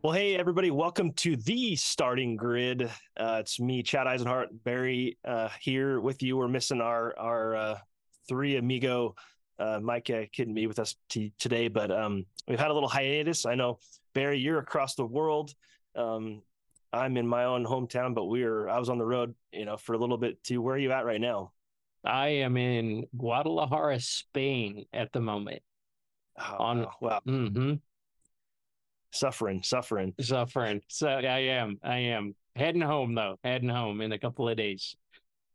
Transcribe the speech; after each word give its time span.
Well, 0.00 0.12
hey, 0.12 0.36
everybody, 0.36 0.70
welcome 0.70 1.12
to 1.14 1.34
the 1.34 1.74
starting 1.74 2.36
grid. 2.36 2.88
Uh, 3.18 3.38
it's 3.40 3.58
me, 3.58 3.82
Chad 3.82 4.06
Eisenhart, 4.06 4.46
Barry 4.62 5.18
uh, 5.24 5.48
here 5.60 5.98
with 5.98 6.22
you. 6.22 6.36
We're 6.36 6.46
missing 6.46 6.80
our 6.80 7.18
our 7.18 7.56
uh, 7.56 7.78
three 8.28 8.58
amigo. 8.58 9.16
Uh, 9.58 9.80
Mike 9.82 10.08
uh, 10.08 10.22
couldn't 10.32 10.54
be 10.54 10.68
with 10.68 10.78
us 10.78 10.94
t- 11.08 11.32
today, 11.40 11.66
but 11.66 11.90
um, 11.90 12.24
we've 12.46 12.60
had 12.60 12.70
a 12.70 12.74
little 12.74 12.88
hiatus. 12.88 13.44
I 13.44 13.56
know, 13.56 13.80
Barry, 14.14 14.38
you're 14.38 14.60
across 14.60 14.94
the 14.94 15.04
world. 15.04 15.52
Um, 15.96 16.42
I'm 16.92 17.16
in 17.16 17.26
my 17.26 17.42
own 17.42 17.66
hometown, 17.66 18.14
but 18.14 18.26
we 18.26 18.44
are. 18.44 18.68
I 18.68 18.78
was 18.78 18.90
on 18.90 18.98
the 18.98 19.04
road, 19.04 19.34
you 19.50 19.64
know, 19.64 19.76
for 19.76 19.94
a 19.94 19.98
little 19.98 20.16
bit 20.16 20.44
too. 20.44 20.62
Where 20.62 20.76
are 20.76 20.78
you 20.78 20.92
at 20.92 21.06
right 21.06 21.20
now? 21.20 21.50
I 22.04 22.28
am 22.28 22.56
in 22.56 23.08
Guadalajara, 23.16 23.98
Spain 23.98 24.84
at 24.92 25.12
the 25.12 25.20
moment. 25.20 25.62
Oh, 26.38 26.56
on 26.60 26.86
wow. 27.00 27.20
Mm-hmm 27.26 27.74
suffering, 29.12 29.62
suffering, 29.62 30.14
suffering. 30.20 30.80
So 30.88 31.08
I 31.08 31.38
am, 31.38 31.78
I 31.82 31.98
am 31.98 32.34
heading 32.56 32.82
home 32.82 33.14
though, 33.14 33.38
heading 33.44 33.68
home 33.68 34.00
in 34.00 34.12
a 34.12 34.18
couple 34.18 34.48
of 34.48 34.56
days. 34.56 34.96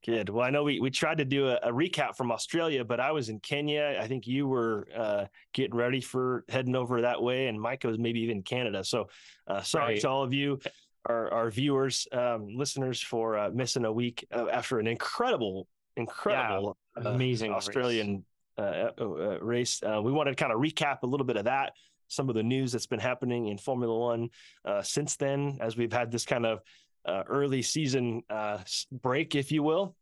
Good. 0.05 0.27
Well, 0.29 0.45
I 0.45 0.49
know 0.49 0.63
we, 0.63 0.81
we 0.81 0.89
tried 0.89 1.19
to 1.19 1.25
do 1.25 1.47
a, 1.47 1.55
a, 1.63 1.71
recap 1.71 2.17
from 2.17 2.29
Australia, 2.29 2.83
but 2.83 2.99
I 2.99 3.11
was 3.11 3.29
in 3.29 3.39
Kenya. 3.39 3.97
I 4.01 4.05
think 4.05 4.27
you 4.27 4.47
were 4.47 4.85
uh, 4.93 5.25
getting 5.53 5.75
ready 5.75 6.01
for 6.01 6.43
heading 6.49 6.75
over 6.75 7.01
that 7.01 7.21
way, 7.21 7.47
and 7.47 7.59
Micah 7.59 7.87
was 7.87 7.97
maybe 7.97 8.19
even 8.19 8.41
Canada. 8.41 8.83
So, 8.83 9.07
uh, 9.47 9.61
sorry 9.61 9.93
right. 9.93 10.01
to 10.01 10.09
all 10.09 10.23
of 10.23 10.33
you, 10.33 10.59
our, 11.05 11.31
our 11.31 11.49
viewers, 11.49 12.05
um, 12.11 12.49
listeners, 12.53 13.01
for 13.01 13.37
uh, 13.37 13.49
missing 13.53 13.85
a 13.85 13.91
week 13.91 14.27
uh, 14.35 14.47
after 14.49 14.77
an 14.79 14.87
incredible, 14.87 15.67
incredible, 15.95 16.75
yeah, 16.97 17.09
amazing 17.09 17.53
Australian 17.53 18.25
uh, 18.57 18.89
uh, 18.99 19.39
race. 19.39 19.81
we 20.03 20.11
wanted 20.11 20.31
to 20.31 20.35
kind 20.35 20.51
of 20.51 20.59
recap 20.59 21.03
a 21.03 21.07
little 21.07 21.25
bit 21.25 21.37
of 21.37 21.45
that 21.45 21.71
some 22.07 22.29
of 22.29 22.35
the 22.35 22.43
news 22.43 22.71
that's 22.71 22.87
been 22.87 22.99
happening 22.99 23.47
in 23.47 23.57
Formula 23.57 23.97
One 23.97 24.29
uh, 24.65 24.81
since 24.81 25.15
then, 25.15 25.57
as 25.61 25.77
we've 25.77 25.93
had 25.93 26.11
this 26.11 26.25
kind 26.25 26.45
of 26.45 26.61
uh, 27.05 27.23
early 27.27 27.61
season 27.61 28.23
uh, 28.29 28.59
break, 28.91 29.35
if 29.35 29.51
you 29.51 29.63
will. 29.63 29.95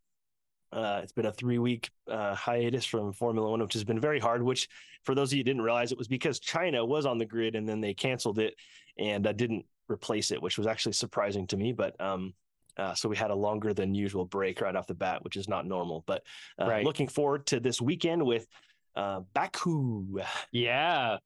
Uh, 0.71 1.01
it's 1.03 1.11
been 1.11 1.25
a 1.25 1.31
three 1.31 1.59
week 1.59 1.89
uh, 2.09 2.33
hiatus 2.33 2.85
from 2.85 3.11
Formula 3.11 3.49
One, 3.49 3.61
which 3.61 3.73
has 3.73 3.83
been 3.83 3.99
very 3.99 4.19
hard. 4.19 4.41
Which, 4.41 4.69
for 5.03 5.15
those 5.15 5.31
of 5.31 5.37
you 5.37 5.43
didn't 5.43 5.61
realize, 5.61 5.91
it 5.91 5.97
was 5.97 6.07
because 6.07 6.39
China 6.39 6.85
was 6.85 7.05
on 7.05 7.17
the 7.17 7.25
grid 7.25 7.55
and 7.55 7.67
then 7.67 7.81
they 7.81 7.93
canceled 7.93 8.39
it 8.39 8.55
and 8.97 9.27
uh, 9.27 9.33
didn't 9.33 9.65
replace 9.89 10.31
it, 10.31 10.41
which 10.41 10.57
was 10.57 10.67
actually 10.67 10.93
surprising 10.93 11.45
to 11.47 11.57
me. 11.57 11.73
But 11.73 11.99
um, 11.99 12.33
uh, 12.77 12.93
so 12.93 13.09
we 13.09 13.17
had 13.17 13.31
a 13.31 13.35
longer 13.35 13.73
than 13.73 13.93
usual 13.93 14.25
break 14.25 14.61
right 14.61 14.75
off 14.75 14.87
the 14.87 14.93
bat, 14.93 15.23
which 15.23 15.35
is 15.35 15.49
not 15.49 15.65
normal. 15.65 16.03
But 16.07 16.23
uh, 16.59 16.67
right. 16.67 16.85
looking 16.85 17.07
forward 17.07 17.45
to 17.47 17.59
this 17.59 17.81
weekend 17.81 18.25
with 18.25 18.47
uh, 18.95 19.21
Baku. 19.33 20.19
Yeah, 20.51 21.17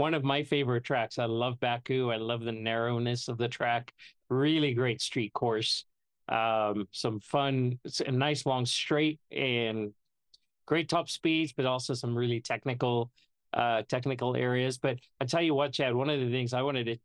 one 0.00 0.14
of 0.14 0.24
my 0.24 0.42
favorite 0.42 0.82
tracks. 0.82 1.18
I 1.18 1.26
love 1.26 1.60
Baku. 1.60 2.10
I 2.10 2.16
love 2.16 2.42
the 2.42 2.52
narrowness 2.52 3.28
of 3.28 3.36
the 3.36 3.48
track. 3.48 3.92
Really 4.30 4.72
great 4.72 5.02
street 5.02 5.34
course. 5.34 5.84
Um, 6.26 6.88
some 6.90 7.20
fun, 7.20 7.78
a 8.06 8.10
nice 8.10 8.46
long 8.46 8.64
straight 8.64 9.20
and 9.30 9.92
great 10.64 10.88
top 10.88 11.10
speeds, 11.10 11.52
but 11.52 11.66
also 11.66 11.92
some 11.92 12.16
really 12.16 12.40
technical, 12.40 13.10
uh, 13.52 13.82
technical 13.90 14.36
areas. 14.36 14.78
But 14.78 15.00
I 15.20 15.26
tell 15.26 15.42
you 15.42 15.54
what, 15.54 15.74
Chad, 15.74 15.94
one 15.94 16.08
of 16.08 16.18
the 16.18 16.30
things 16.30 16.54
I 16.54 16.62
wanted 16.62 16.84
to 16.84 16.96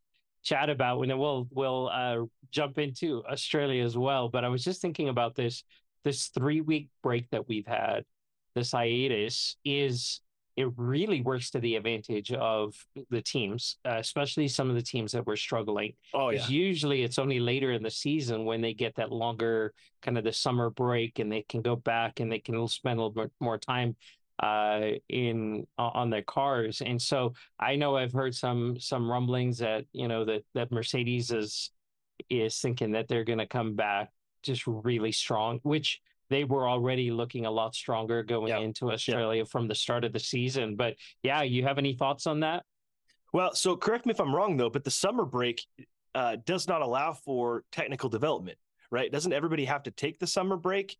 chat 0.43 0.69
about, 0.69 1.01
and 1.01 1.19
we'll 1.19 1.49
we'll 1.51 1.89
uh, 1.89 2.19
jump 2.51 2.77
into 2.77 3.25
Australia 3.29 3.83
as 3.83 3.97
well. 3.97 4.29
But 4.29 4.45
I 4.45 4.47
was 4.47 4.63
just 4.63 4.81
thinking 4.81 5.09
about 5.09 5.35
this 5.35 5.66
this 6.05 6.27
three 6.27 6.61
week 6.61 6.88
break 7.03 7.29
that 7.31 7.49
we've 7.49 7.67
had, 7.67 8.05
this 8.53 8.71
hiatus 8.71 9.57
is 9.66 10.21
it 10.56 10.70
really 10.78 11.22
works 11.22 11.50
to 11.52 11.59
the 11.59 11.75
advantage 11.75 12.31
of 12.31 12.75
the 13.09 13.22
teams, 13.22 13.78
uh, 13.86 13.98
especially 13.98 14.48
some 14.48 14.70
of 14.70 14.75
the 14.75 14.81
teams 14.81 15.12
that 15.12 15.28
were 15.28 15.36
struggling. 15.36 15.94
Oh, 16.13 16.29
yeah. 16.29 16.47
Usually 16.47 17.03
it's 17.03 17.19
only 17.19 17.40
later 17.40 17.72
in 17.72 17.84
the 17.84 17.91
season 17.91 18.46
when 18.46 18.62
they 18.62 18.74
get 18.74 18.96
that 18.96 19.12
longer 19.12 19.74
kind 20.02 20.18
of 20.18 20.24
the 20.24 20.31
summer 20.31 20.69
break 20.69 21.19
and 21.19 21.29
they 21.31 21.41
can 21.41 21.62
go 21.62 21.75
back 21.75 22.22
and 22.22 22.31
they 22.31 22.40
can 22.40 22.68
spend 22.68 23.00
a 23.00 23.03
little 23.03 23.24
bit 23.24 23.31
more 23.41 23.57
time 23.57 23.97
uh, 24.41 24.91
in 25.09 25.66
on 25.78 26.09
their 26.09 26.22
cars. 26.22 26.81
And 26.81 27.02
so 27.02 27.34
I 27.59 27.75
know 27.75 27.97
I've 27.97 28.13
heard 28.13 28.35
some 28.35 28.79
some 28.79 29.09
rumblings 29.09 29.58
that 29.59 29.85
you 29.91 30.08
know 30.08 30.25
that 30.25 30.44
that 30.53 30.72
Mercedes 30.72 31.31
is 31.31 31.72
is 32.29 32.59
thinking 32.59 32.91
that 32.94 33.08
they're 33.08 33.24
going 33.24 33.40
to 33.40 33.47
come 33.47 33.75
back 33.75 34.09
just 34.41 34.68
really 34.68 35.12
strong, 35.12 35.59
which 35.63 36.02
they 36.30 36.44
were 36.44 36.68
already 36.68 37.12
looking 37.12 37.46
a 37.46 37.52
lot 37.52 37.75
stronger 37.75 38.24
going 38.24 38.50
yep. 38.50 38.62
into 38.62 38.91
Australia 38.91 39.41
yep. 39.41 39.47
from 39.50 39.68
the 39.68 39.75
start 39.75 40.03
of 40.03 40.13
the 40.13 40.19
season. 40.19 40.75
But 40.75 40.96
yeah, 41.24 41.44
you 41.44 41.63
have 41.63 41.78
any 41.78 41.94
thoughts 41.94 42.28
on 42.28 42.41
that? 42.41 42.63
Well, 43.34 43.53
so 43.53 43.75
correct 43.75 44.06
me 44.06 44.12
if 44.12 44.19
I'm 44.19 44.34
wrong 44.34 44.58
though, 44.58 44.69
but 44.69 44.84
the 44.84 44.91
summer 44.91 45.25
break 45.25 45.64
uh, 46.14 46.38
does 46.46 46.68
not 46.68 46.81
allow 46.81 47.14
for 47.14 47.64
technical 47.72 48.09
development, 48.09 48.58
right? 48.90 49.12
Doesn't 49.12 49.34
everybody 49.34 49.66
have 49.66 49.84
to 49.84 49.91
take 49.91 50.19
the 50.19 50.28
summer 50.28 50.56
break? 50.56 50.97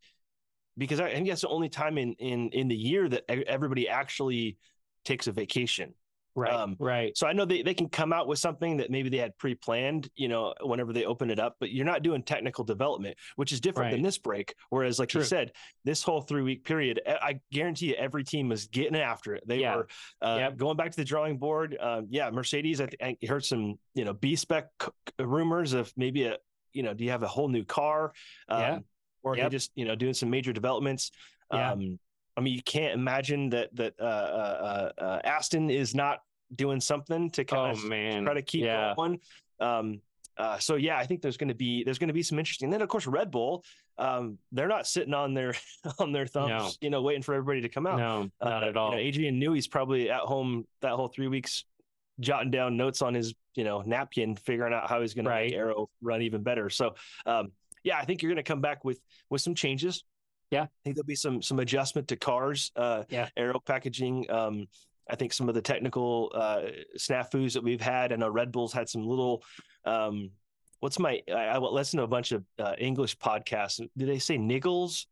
Because 0.78 1.00
I, 1.00 1.08
I 1.08 1.14
think 1.14 1.30
that's 1.30 1.42
the 1.42 1.48
only 1.48 1.70
time 1.70 1.98
in 1.98 2.14
in 2.14 2.50
in 2.50 2.68
the 2.68 2.76
year 2.76 3.08
that 3.08 3.24
everybody 3.30 3.88
actually 3.88 4.58
takes 5.06 5.28
a 5.28 5.32
vacation. 5.32 5.94
Right. 6.36 6.52
Um, 6.54 6.76
right. 6.80 7.18
So 7.18 7.28
I 7.28 7.34
know 7.34 7.46
they, 7.46 7.62
they 7.62 7.74
can 7.74 7.88
come 7.88 8.12
out 8.12 8.28
with 8.28 8.40
something 8.40 8.78
that 8.78 8.92
maybe 8.92 9.08
they 9.08 9.18
had 9.18 9.38
pre 9.38 9.56
planned, 9.56 10.10
you 10.18 10.28
know, 10.28 10.54
whenever 10.62 10.92
they 10.92 11.06
open 11.06 11.30
it 11.30 11.40
up, 11.40 11.56
but 11.62 11.72
you're 11.72 11.86
not 11.86 12.04
doing 12.04 12.24
technical 12.24 12.66
development, 12.66 13.16
which 13.38 13.54
is 13.54 13.62
different 13.62 13.88
right. 13.88 13.92
than 13.94 14.02
this 14.02 14.18
break. 14.18 14.54
Whereas, 14.70 15.00
like 15.00 15.10
True. 15.10 15.22
you 15.22 15.26
said, 15.26 15.54
this 15.86 16.04
whole 16.04 16.22
three 16.22 16.42
week 16.42 16.66
period, 16.66 17.00
I 17.08 17.40
guarantee 17.54 17.88
you 17.88 17.96
every 17.96 18.26
team 18.26 18.50
was 18.50 18.68
getting 18.68 18.98
after 18.98 19.34
it. 19.34 19.48
They 19.48 19.60
yeah. 19.60 19.78
were 19.78 19.88
uh, 20.22 20.38
yep. 20.40 20.58
going 20.58 20.76
back 20.76 20.92
to 20.92 20.98
the 20.98 21.06
drawing 21.06 21.38
board. 21.38 21.78
Um, 21.80 22.08
yeah, 22.10 22.30
Mercedes, 22.32 22.82
I, 22.82 22.88
th- 22.88 23.18
I, 23.22 23.28
heard 23.28 23.46
some, 23.46 23.80
you 23.94 24.04
know, 24.04 24.14
B 24.14 24.36
spec 24.36 24.68
c- 24.82 24.90
rumors 25.20 25.72
of 25.72 25.94
maybe 25.96 26.26
a, 26.26 26.38
you 26.74 26.84
know, 26.84 26.94
do 26.94 27.06
you 27.06 27.12
have 27.12 27.24
a 27.24 27.28
whole 27.28 27.48
new 27.48 27.64
car? 27.64 28.12
Um, 28.50 28.60
yeah. 28.60 28.80
Or 29.24 29.38
yep. 29.38 29.46
they 29.46 29.56
just, 29.56 29.72
you 29.76 29.86
know, 29.86 29.96
doing 29.96 30.14
some 30.14 30.30
major 30.30 30.52
developments. 30.52 31.12
Yeah. 31.54 31.72
Um, 31.72 32.00
I 32.38 32.42
mean, 32.42 32.54
you 32.54 32.64
can't 32.64 32.94
imagine 32.94 33.50
that 33.50 33.76
that 33.76 33.94
uh, 34.00 34.04
uh, 34.04 34.92
uh, 34.98 35.02
uh 35.02 35.22
Aston 35.24 35.70
is 35.70 35.96
not 35.96 36.20
doing 36.54 36.80
something 36.80 37.30
to 37.32 37.44
kind 37.44 37.78
oh, 37.78 37.80
of 37.80 37.90
man. 37.90 38.24
try 38.24 38.34
to 38.34 38.42
keep 38.42 38.66
yeah. 38.66 38.94
going. 38.96 39.20
Um, 39.60 40.02
uh, 40.38 40.58
so 40.58 40.76
yeah, 40.76 40.98
I 40.98 41.06
think 41.06 41.22
there's 41.22 41.38
going 41.38 41.50
to 41.50 41.56
be 41.56 41.84
there's 41.84 41.98
going 41.98 42.10
to 42.10 42.14
be 42.14 42.24
some 42.24 42.40
interesting. 42.40 42.68
And 42.68 42.74
then 42.74 42.82
of 42.82 42.90
course 42.90 43.08
Red 43.08 43.32
Bull, 43.32 43.64
um, 43.98 44.38
they're 44.52 44.68
not 44.68 44.86
sitting 44.86 45.14
on 45.14 45.34
their 45.34 45.54
on 46.00 46.12
their 46.12 46.28
thumbs, 46.28 46.50
no. 46.50 46.70
you 46.82 46.90
know, 46.90 47.02
waiting 47.02 47.24
for 47.24 47.34
everybody 47.34 47.62
to 47.62 47.70
come 47.70 47.88
out. 47.88 47.98
No, 47.98 48.30
not 48.44 48.64
uh, 48.64 48.68
at 48.68 48.78
all. 48.78 48.92
You 48.92 48.98
know, 48.98 49.02
Adrian 49.02 49.40
Newey's 49.40 49.68
probably 49.68 50.10
at 50.10 50.22
home 50.22 50.66
that 50.82 50.92
whole 50.92 51.08
three 51.08 51.28
weeks, 51.28 51.64
jotting 52.20 52.52
down 52.52 52.76
notes 52.76 53.02
on 53.02 53.14
his 53.14 53.34
you 53.56 53.64
know 53.64 53.82
napkin, 53.82 54.36
figuring 54.36 54.74
out 54.74 54.90
how 54.90 55.02
he's 55.02 55.14
going 55.14 55.26
right. 55.26 55.44
to 55.44 55.46
make 55.52 55.54
Aero 55.54 55.90
run 56.02 56.22
even 56.22 56.44
better. 56.44 56.70
So 56.70 56.96
um, 57.26 57.52
yeah, 57.84 57.98
I 57.98 58.04
think 58.04 58.22
you're 58.22 58.32
going 58.32 58.44
to 58.44 58.44
come 58.44 58.62
back 58.62 58.84
with 58.84 59.00
with 59.30 59.42
some 59.42 59.56
changes. 59.56 60.04
Yeah, 60.56 60.64
I 60.64 60.68
think 60.86 60.96
there'll 60.96 61.06
be 61.06 61.16
some 61.16 61.42
some 61.42 61.60
adjustment 61.60 62.08
to 62.08 62.16
cars, 62.16 62.72
uh, 62.78 63.04
yeah, 63.10 63.28
aero 63.36 63.60
packaging. 63.60 64.32
Um, 64.32 64.68
I 65.10 65.16
think 65.18 65.34
some 65.34 65.50
of 65.50 65.56
the 65.56 65.62
technical 65.62 66.32
uh, 66.34 66.62
snafus 66.98 67.54
that 67.56 67.64
we've 67.64 67.82
had, 67.82 68.14
and 68.14 68.22
know 68.22 68.30
Red 68.30 68.54
Bull's 68.54 68.72
had 68.72 68.88
some 68.88 69.06
little. 69.06 69.44
Um, 69.84 70.32
what's 70.80 70.98
my? 70.98 71.22
I, 71.30 71.48
I 71.48 71.58
listen 71.58 71.98
to 71.98 72.04
a 72.04 72.08
bunch 72.08 72.32
of 72.32 72.46
uh, 72.58 72.76
English 72.78 73.18
podcasts. 73.18 73.86
Do 73.98 74.06
they 74.06 74.18
say 74.18 74.38
niggles? 74.38 75.08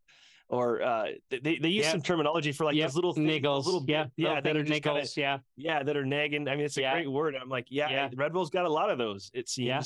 Or 0.54 0.84
uh, 0.84 1.08
they 1.32 1.58
they 1.58 1.70
use 1.70 1.88
some 1.88 2.02
terminology 2.02 2.52
for 2.52 2.66
like 2.66 2.76
yep. 2.76 2.88
those 2.88 2.96
little 2.96 3.14
things, 3.14 3.28
niggles, 3.28 3.66
little 3.66 3.84
yeah, 3.88 4.06
yeah, 4.18 4.40
that, 4.40 4.56
are 4.56 4.64
niggles, 4.64 4.84
kinda, 4.84 5.08
yeah, 5.18 5.38
yeah, 5.58 5.82
that 5.82 5.98
are 5.98 6.06
nagging. 6.06 6.48
I 6.48 6.56
mean, 6.56 6.66
it's 6.66 6.78
a 6.78 6.82
yeah. 6.82 6.94
great 6.94 7.12
word. 7.12 7.36
I'm 7.36 7.50
like, 7.50 7.66
yeah, 7.70 7.90
yeah, 7.90 8.10
Red 8.16 8.34
Bull's 8.34 8.52
got 8.52 8.66
a 8.66 8.70
lot 8.70 8.92
of 8.92 9.00
those. 9.00 9.32
It 9.34 9.50
seems. 9.50 9.68
Yeah. 9.68 9.82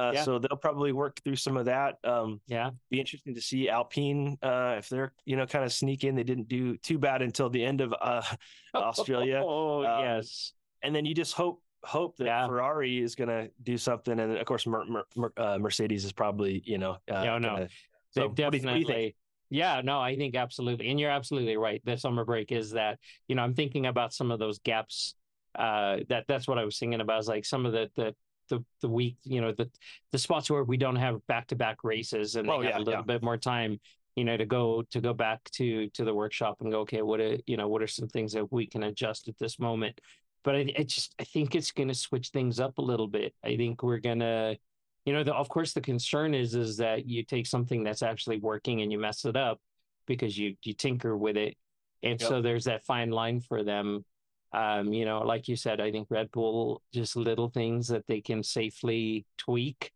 Uh, 0.00 0.12
yeah. 0.14 0.22
So 0.22 0.38
they'll 0.38 0.56
probably 0.56 0.92
work 0.92 1.20
through 1.24 1.36
some 1.36 1.56
of 1.56 1.64
that. 1.64 1.96
Um, 2.04 2.40
yeah, 2.46 2.70
be 2.88 3.00
interesting 3.00 3.34
to 3.34 3.40
see 3.40 3.68
Alpine 3.68 4.38
uh, 4.42 4.76
if 4.78 4.88
they're 4.88 5.12
you 5.24 5.36
know 5.36 5.44
kind 5.44 5.64
of 5.64 5.72
sneak 5.72 6.04
in. 6.04 6.14
They 6.14 6.22
didn't 6.22 6.48
do 6.48 6.76
too 6.76 6.98
bad 6.98 7.20
until 7.20 7.50
the 7.50 7.64
end 7.64 7.80
of 7.80 7.92
uh, 8.00 8.22
Australia. 8.74 9.42
oh 9.44 9.84
um, 9.84 10.04
yes, 10.04 10.52
and 10.82 10.94
then 10.94 11.04
you 11.04 11.14
just 11.14 11.34
hope 11.34 11.60
hope 11.82 12.16
that 12.18 12.26
yeah. 12.26 12.46
Ferrari 12.46 13.02
is 13.02 13.16
going 13.16 13.28
to 13.28 13.50
do 13.64 13.76
something, 13.76 14.20
and 14.20 14.38
of 14.38 14.46
course 14.46 14.68
Mer- 14.68 15.04
Mer- 15.16 15.32
uh, 15.36 15.58
Mercedes 15.58 16.04
is 16.04 16.12
probably 16.12 16.62
you 16.64 16.78
know. 16.78 16.92
Uh, 17.10 17.22
yeah, 17.24 17.38
no, 17.38 17.48
gonna, 17.56 17.68
so 18.12 18.28
definitely. 18.28 19.16
Yeah, 19.52 19.82
no, 19.84 20.00
I 20.00 20.16
think 20.16 20.34
absolutely. 20.34 20.88
And 20.88 20.98
you're 20.98 21.10
absolutely 21.10 21.58
right. 21.58 21.82
The 21.84 21.98
summer 21.98 22.24
break 22.24 22.50
is 22.52 22.70
that, 22.70 22.98
you 23.28 23.36
know, 23.36 23.42
I'm 23.42 23.52
thinking 23.52 23.84
about 23.84 24.14
some 24.14 24.30
of 24.30 24.38
those 24.38 24.58
gaps. 24.60 25.14
Uh, 25.54 25.98
that 26.08 26.24
that's 26.26 26.48
what 26.48 26.58
I 26.58 26.64
was 26.64 26.78
thinking 26.78 27.02
about 27.02 27.20
is 27.20 27.28
like 27.28 27.44
some 27.44 27.66
of 27.66 27.72
the 27.72 27.90
the 27.94 28.14
the, 28.48 28.64
the 28.80 28.88
week, 28.88 29.16
you 29.24 29.42
know, 29.42 29.52
the 29.52 29.70
the 30.10 30.18
spots 30.18 30.50
where 30.50 30.64
we 30.64 30.78
don't 30.78 30.96
have 30.96 31.24
back 31.26 31.48
to 31.48 31.56
back 31.56 31.84
races 31.84 32.34
and 32.36 32.48
they 32.48 32.52
oh, 32.52 32.62
have 32.62 32.70
yeah, 32.70 32.78
a 32.78 32.78
little 32.78 32.94
yeah. 33.00 33.02
bit 33.02 33.22
more 33.22 33.36
time, 33.36 33.78
you 34.16 34.24
know, 34.24 34.38
to 34.38 34.46
go 34.46 34.84
to 34.90 35.00
go 35.02 35.12
back 35.12 35.44
to 35.50 35.88
to 35.90 36.04
the 36.04 36.14
workshop 36.14 36.56
and 36.62 36.72
go, 36.72 36.80
okay, 36.80 37.02
what 37.02 37.20
are 37.20 37.36
you 37.46 37.58
know, 37.58 37.68
what 37.68 37.82
are 37.82 37.86
some 37.86 38.08
things 38.08 38.32
that 38.32 38.50
we 38.50 38.66
can 38.66 38.84
adjust 38.84 39.28
at 39.28 39.38
this 39.38 39.58
moment? 39.58 40.00
But 40.44 40.56
I, 40.56 40.72
I 40.78 40.82
just 40.84 41.14
I 41.20 41.24
think 41.24 41.54
it's 41.54 41.72
gonna 41.72 41.94
switch 41.94 42.30
things 42.30 42.58
up 42.58 42.78
a 42.78 42.82
little 42.82 43.06
bit. 43.06 43.34
I 43.44 43.58
think 43.58 43.82
we're 43.82 43.98
gonna 43.98 44.56
you 45.04 45.12
know 45.12 45.24
the, 45.24 45.34
of 45.34 45.48
course 45.48 45.72
the 45.72 45.80
concern 45.80 46.34
is 46.34 46.54
is 46.54 46.76
that 46.76 47.06
you 47.06 47.24
take 47.24 47.46
something 47.46 47.82
that's 47.82 48.02
actually 48.02 48.38
working 48.38 48.82
and 48.82 48.92
you 48.92 48.98
mess 48.98 49.24
it 49.24 49.36
up 49.36 49.60
because 50.06 50.36
you 50.38 50.56
you 50.62 50.74
tinker 50.74 51.16
with 51.16 51.36
it 51.36 51.56
and 52.02 52.20
yep. 52.20 52.28
so 52.28 52.42
there's 52.42 52.64
that 52.64 52.84
fine 52.84 53.10
line 53.10 53.40
for 53.40 53.62
them 53.62 54.04
Um, 54.52 54.92
you 54.92 55.04
know, 55.04 55.20
like 55.20 55.48
you 55.48 55.56
said, 55.56 55.80
I 55.80 55.90
think 55.90 56.08
Red 56.10 56.30
Bull 56.30 56.82
just 56.92 57.16
little 57.16 57.48
things 57.48 57.88
that 57.88 58.06
they 58.06 58.20
can 58.20 58.42
safely 58.42 59.24
tweak. 59.38 59.92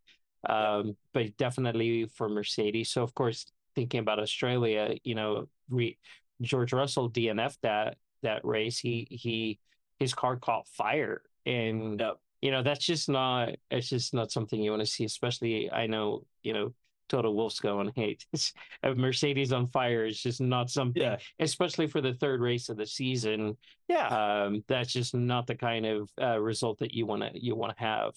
Um, 0.49 0.97
but 1.13 1.37
definitely 1.37 2.07
for 2.07 2.29
Mercedes. 2.29 2.91
So 2.91 3.03
of 3.03 3.15
course, 3.15 3.47
thinking 3.75 4.01
about 4.01 4.19
Australia, 4.19 4.97
you 5.05 5.15
know, 5.15 5.49
we 5.69 5.99
George 6.41 6.73
Russell 6.73 7.11
DNF 7.11 7.57
that 7.63 7.97
that 8.23 8.45
race. 8.45 8.79
He 8.79 9.07
he 9.11 9.59
his 9.99 10.15
car 10.15 10.37
caught 10.37 10.69
fire, 10.69 11.23
and 11.45 12.01
yep. 12.01 12.17
You 12.47 12.53
know 12.53 12.63
that's 12.63 12.87
just 12.87 13.09
not 13.09 13.57
it's 13.73 13.89
just 13.89 14.15
not 14.15 14.31
something 14.31 14.63
you 14.63 14.71
want 14.71 14.81
to 14.81 14.87
see. 14.87 15.05
Especially, 15.05 15.69
I 15.69 15.89
know 15.89 16.23
you 16.45 16.53
know 16.53 16.75
Toto 17.09 17.33
Wolff's 17.33 17.59
going, 17.59 17.91
hey, 17.97 18.19
a 18.85 18.95
Mercedes 18.95 19.53
on 19.53 19.67
fire 19.67 20.07
is 20.07 20.23
just 20.23 20.41
not 20.41 20.71
something, 20.71 21.03
yeah. 21.03 21.17
especially 21.41 21.89
for 21.89 22.01
the 22.01 22.15
third 22.15 22.41
race 22.41 22.69
of 22.69 22.77
the 22.77 22.87
season. 22.87 23.57
Yeah, 23.89 24.07
um, 24.07 24.63
that's 24.69 24.93
just 24.93 25.13
not 25.13 25.49
the 25.49 25.57
kind 25.57 25.87
of 25.87 26.09
uh, 26.23 26.39
result 26.39 26.79
that 26.79 26.95
you 26.95 27.05
want 27.05 27.23
to 27.23 27.31
you 27.35 27.57
want 27.57 27.77
to 27.77 27.83
have. 27.83 28.15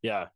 Yeah. 0.00 0.28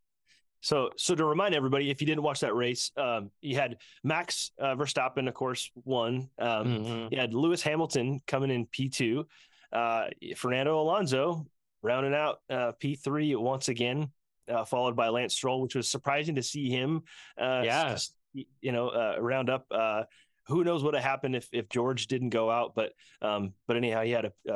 So, 0.61 0.91
so 0.99 1.15
to 1.15 1.25
remind 1.25 1.55
everybody, 1.55 1.91
if 1.91 2.03
you 2.03 2.07
didn't 2.07 2.23
watch 2.23 2.41
that 2.41 2.55
race, 2.55 2.91
um, 2.99 3.31
you 3.41 3.57
had 3.57 3.79
Max 4.05 4.51
uh, 4.61 4.75
Verstappen, 4.75 5.27
of 5.27 5.33
course, 5.33 5.71
won. 5.75 6.29
Um, 6.39 6.67
mm-hmm. 6.67 7.15
You 7.15 7.19
had 7.19 7.33
Lewis 7.33 7.63
Hamilton 7.63 8.21
coming 8.27 8.51
in 8.51 8.67
P 8.67 8.91
two, 8.91 9.27
uh, 9.73 10.09
Fernando 10.37 10.79
Alonso 10.79 11.47
rounding 11.87 12.15
out 12.15 12.41
uh, 12.51 12.73
P 12.79 12.97
three 12.97 13.35
once 13.35 13.69
again 13.69 14.11
uh, 14.49 14.65
followed 14.65 14.97
by 14.97 15.09
Lance 15.09 15.35
Stroll, 15.35 15.63
which 15.63 15.75
was 15.75 15.89
surprising 15.89 16.35
to 16.37 16.43
see 16.43 16.69
him. 16.69 17.03
Uh, 17.41 17.63
yeah, 17.65 17.97
you 18.33 18.73
know, 18.73 18.89
uh, 18.89 19.17
round 19.21 19.51
up. 19.51 19.67
Uh, 19.71 20.03
who 20.49 20.63
knows 20.63 20.81
what 20.85 20.93
would 20.93 21.01
have 21.01 21.11
happened 21.11 21.35
if, 21.35 21.49
if 21.53 21.69
George 21.69 22.07
didn't 22.07 22.29
go 22.29 22.49
out? 22.49 22.73
But 22.77 22.93
um, 23.21 23.53
but 23.67 23.77
anyhow, 23.77 24.03
he 24.03 24.13
had 24.13 24.27
a, 24.27 24.33
a, 24.49 24.55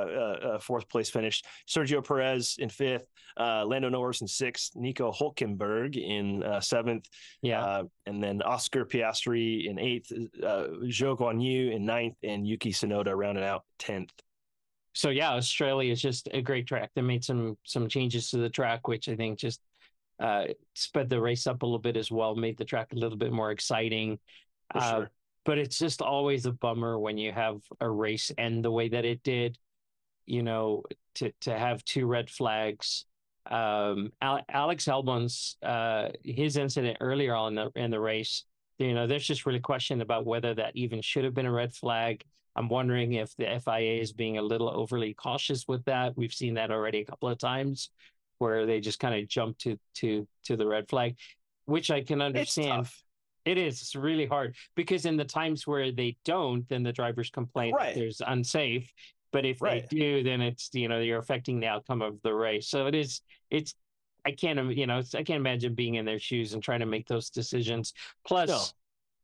a, 0.54 0.58
fourth 0.60 0.88
place 0.88 1.10
finish. 1.10 1.42
Sergio 1.68 2.06
Perez 2.06 2.56
in 2.60 2.68
fifth, 2.68 3.06
uh, 3.36 3.64
Lando 3.66 3.88
Norris 3.88 4.20
in 4.20 4.28
sixth, 4.28 4.76
Nico 4.76 5.10
Hulkenberg 5.10 5.96
in 5.96 6.44
uh, 6.44 6.60
seventh, 6.60 7.08
yeah, 7.42 7.64
uh, 7.64 7.82
and 8.06 8.22
then 8.22 8.40
Oscar 8.42 8.84
Piastri 8.84 9.68
in 9.68 9.80
eighth, 9.80 10.12
uh, 10.12 10.66
Zhou 10.84 11.18
Guanyu 11.18 11.74
in 11.74 11.84
ninth, 11.84 12.16
and 12.22 12.46
Yuki 12.46 12.72
Tsunoda 12.72 13.16
rounded 13.16 13.42
out 13.42 13.64
tenth 13.80 14.12
so 14.92 15.10
yeah, 15.10 15.32
Australia 15.32 15.92
is 15.92 16.02
just 16.02 16.28
a 16.32 16.42
great 16.42 16.66
track. 16.66 16.90
They 16.94 17.02
made 17.02 17.24
some 17.24 17.56
some 17.64 17.88
changes 17.88 18.30
to 18.30 18.38
the 18.38 18.50
track, 18.50 18.88
which 18.88 19.08
I 19.08 19.16
think 19.16 19.38
just 19.38 19.60
uh, 20.18 20.46
sped 20.74 21.08
the 21.08 21.20
race 21.20 21.46
up 21.46 21.62
a 21.62 21.66
little 21.66 21.78
bit 21.78 21.96
as 21.96 22.10
well, 22.10 22.34
made 22.34 22.58
the 22.58 22.64
track 22.64 22.92
a 22.92 22.96
little 22.96 23.18
bit 23.18 23.32
more 23.32 23.50
exciting. 23.50 24.18
Uh, 24.74 24.96
sure. 24.96 25.10
But 25.44 25.58
it's 25.58 25.78
just 25.78 26.02
always 26.02 26.44
a 26.46 26.52
bummer 26.52 26.98
when 26.98 27.16
you 27.16 27.32
have 27.32 27.62
a 27.80 27.88
race 27.88 28.30
end 28.36 28.64
the 28.64 28.70
way 28.70 28.88
that 28.88 29.04
it 29.04 29.22
did. 29.22 29.58
You 30.26 30.42
know, 30.42 30.82
to 31.16 31.32
to 31.42 31.56
have 31.56 31.84
two 31.84 32.06
red 32.06 32.28
flags. 32.28 33.06
Um, 33.50 34.12
Alex 34.20 34.86
Albon's 34.86 35.56
uh, 35.62 36.08
his 36.24 36.56
incident 36.56 36.98
earlier 37.00 37.34
on 37.34 37.56
in 37.56 37.64
the 37.74 37.80
in 37.80 37.90
the 37.90 38.00
race. 38.00 38.44
You 38.78 38.94
know, 38.94 39.06
there's 39.06 39.26
just 39.26 39.46
really 39.46 39.60
question 39.60 40.00
about 40.00 40.26
whether 40.26 40.54
that 40.54 40.74
even 40.74 41.02
should 41.02 41.24
have 41.24 41.34
been 41.34 41.46
a 41.46 41.52
red 41.52 41.74
flag. 41.74 42.24
I'm 42.56 42.68
wondering 42.68 43.12
if 43.14 43.34
the 43.36 43.60
FIA 43.64 44.00
is 44.00 44.12
being 44.12 44.38
a 44.38 44.42
little 44.42 44.68
overly 44.68 45.14
cautious 45.14 45.66
with 45.68 45.84
that. 45.84 46.16
We've 46.16 46.32
seen 46.32 46.54
that 46.54 46.70
already 46.70 47.00
a 47.00 47.04
couple 47.04 47.28
of 47.28 47.38
times 47.38 47.90
where 48.38 48.66
they 48.66 48.80
just 48.80 48.98
kind 48.98 49.14
of 49.14 49.28
jump 49.28 49.58
to 49.58 49.78
to 49.96 50.26
to 50.44 50.56
the 50.56 50.66
red 50.66 50.88
flag, 50.88 51.16
which 51.66 51.90
I 51.90 52.02
can 52.02 52.20
understand. 52.20 52.88
It 53.44 53.56
is. 53.56 53.80
It's 53.80 53.96
really 53.96 54.26
hard 54.26 54.54
because 54.74 55.06
in 55.06 55.16
the 55.16 55.24
times 55.24 55.66
where 55.66 55.92
they 55.92 56.16
don't, 56.24 56.68
then 56.68 56.82
the 56.82 56.92
drivers 56.92 57.30
complain 57.30 57.74
right. 57.74 57.94
there's 57.94 58.20
unsafe. 58.26 58.92
But 59.32 59.46
if 59.46 59.62
right. 59.62 59.88
they 59.88 59.96
do, 59.96 60.22
then 60.22 60.40
it's 60.40 60.70
you 60.72 60.88
know 60.88 60.98
you're 60.98 61.18
affecting 61.18 61.60
the 61.60 61.68
outcome 61.68 62.02
of 62.02 62.20
the 62.22 62.34
race. 62.34 62.68
So 62.68 62.86
it 62.86 62.94
is. 62.94 63.22
It's. 63.50 63.74
I 64.26 64.32
can't. 64.32 64.76
You 64.76 64.86
know. 64.86 64.98
I 65.14 65.22
can't 65.22 65.40
imagine 65.40 65.74
being 65.74 65.94
in 65.94 66.04
their 66.04 66.18
shoes 66.18 66.52
and 66.52 66.62
trying 66.62 66.80
to 66.80 66.86
make 66.86 67.06
those 67.06 67.30
decisions. 67.30 67.94
Plus. 68.26 68.74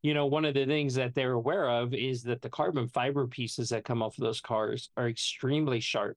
You 0.03 0.15
know, 0.15 0.27
one 0.27 0.45
of 0.45 0.55
the 0.55 0.67
things 0.67 0.95
that 0.95 1.15
they're 1.15 1.33
aware 1.33 1.69
of 1.69 1.95
is 1.95 2.23
that 2.25 2.43
the 2.43 2.49
carbon 2.49 2.89
fiber 2.89 3.27
pieces 3.27 3.71
that 3.71 3.85
come 3.85 4.03
off 4.03 4.19
of 4.19 4.25
those 4.25 4.41
cars 4.41 4.91
are 4.97 5.09
extremely 5.09 5.81
sharp. 5.81 6.17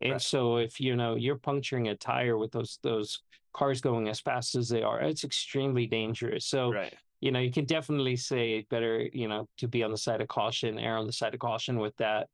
And 0.00 0.12
right. 0.12 0.22
so 0.22 0.58
if 0.58 0.80
you 0.80 0.96
know 0.96 1.14
you're 1.14 1.38
puncturing 1.38 1.88
a 1.88 1.96
tire 1.96 2.36
with 2.36 2.52
those 2.52 2.78
those 2.82 3.20
cars 3.52 3.80
going 3.80 4.08
as 4.08 4.20
fast 4.20 4.54
as 4.54 4.68
they 4.68 4.82
are, 4.82 5.00
it's 5.00 5.24
extremely 5.24 5.86
dangerous. 5.86 6.46
So 6.46 6.72
right. 6.72 6.94
you 7.20 7.32
know, 7.32 7.40
you 7.40 7.50
can 7.50 7.64
definitely 7.64 8.16
say 8.16 8.66
better, 8.70 9.08
you 9.12 9.28
know, 9.28 9.48
to 9.58 9.68
be 9.68 9.82
on 9.82 9.90
the 9.90 9.98
side 9.98 10.20
of 10.20 10.28
caution, 10.28 10.78
err 10.78 10.98
on 10.98 11.06
the 11.06 11.12
side 11.12 11.34
of 11.34 11.40
caution 11.40 11.78
with 11.78 11.96
that. 11.96 12.28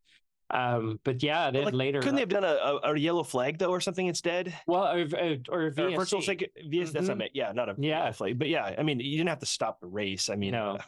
Um, 0.53 0.99
but 1.05 1.23
yeah, 1.23 1.51
then 1.51 1.65
like, 1.65 1.75
later 1.75 2.01
couldn't 2.01 2.17
they 2.17 2.23
have 2.23 2.29
done 2.29 2.45
a, 2.45 2.81
a, 2.83 2.99
yellow 2.99 3.23
flag 3.23 3.59
though 3.59 3.71
or 3.71 3.81
something 3.81 4.07
instead? 4.07 4.53
Well, 4.67 4.85
or, 4.85 5.03
or, 5.03 5.37
or 5.49 5.71
VSC. 5.71 5.97
virtual 5.97 6.23
sec- 6.23 6.39
VS, 6.41 6.89
mm-hmm. 6.89 6.93
that's 6.93 7.09
not 7.09 7.35
yeah, 7.35 7.53
not 7.53 7.69
a 7.69 7.77
yeah 7.79 8.11
flag, 8.11 8.39
but 8.39 8.49
yeah, 8.49 8.75
I 8.77 8.83
mean, 8.83 8.99
you 8.99 9.17
didn't 9.17 9.29
have 9.29 9.39
to 9.41 9.47
stop 9.47 9.81
the 9.81 9.87
race. 9.87 10.29
I 10.29 10.35
mean, 10.35 10.53
no, 10.53 10.73
uh, 10.73 10.79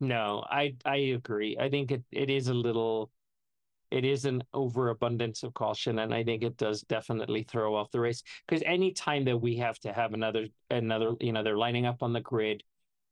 no, 0.00 0.44
I 0.48 0.74
I 0.86 0.96
agree. 0.96 1.56
I 1.60 1.68
think 1.68 1.92
it, 1.92 2.02
it 2.10 2.30
is 2.30 2.48
a 2.48 2.54
little 2.54 3.10
it 3.90 4.04
is 4.04 4.24
an 4.24 4.42
overabundance 4.54 5.42
of 5.42 5.52
caution, 5.54 5.98
and 5.98 6.14
I 6.14 6.22
think 6.22 6.42
it 6.42 6.56
does 6.56 6.82
definitely 6.82 7.42
throw 7.42 7.74
off 7.74 7.90
the 7.90 8.00
race. 8.00 8.22
Because 8.46 8.62
any 8.64 8.92
time 8.92 9.24
that 9.24 9.36
we 9.36 9.56
have 9.56 9.78
to 9.80 9.92
have 9.92 10.14
another 10.14 10.46
another, 10.70 11.14
you 11.20 11.32
know, 11.32 11.42
they're 11.42 11.58
lining 11.58 11.86
up 11.86 12.02
on 12.02 12.12
the 12.12 12.20
grid, 12.20 12.62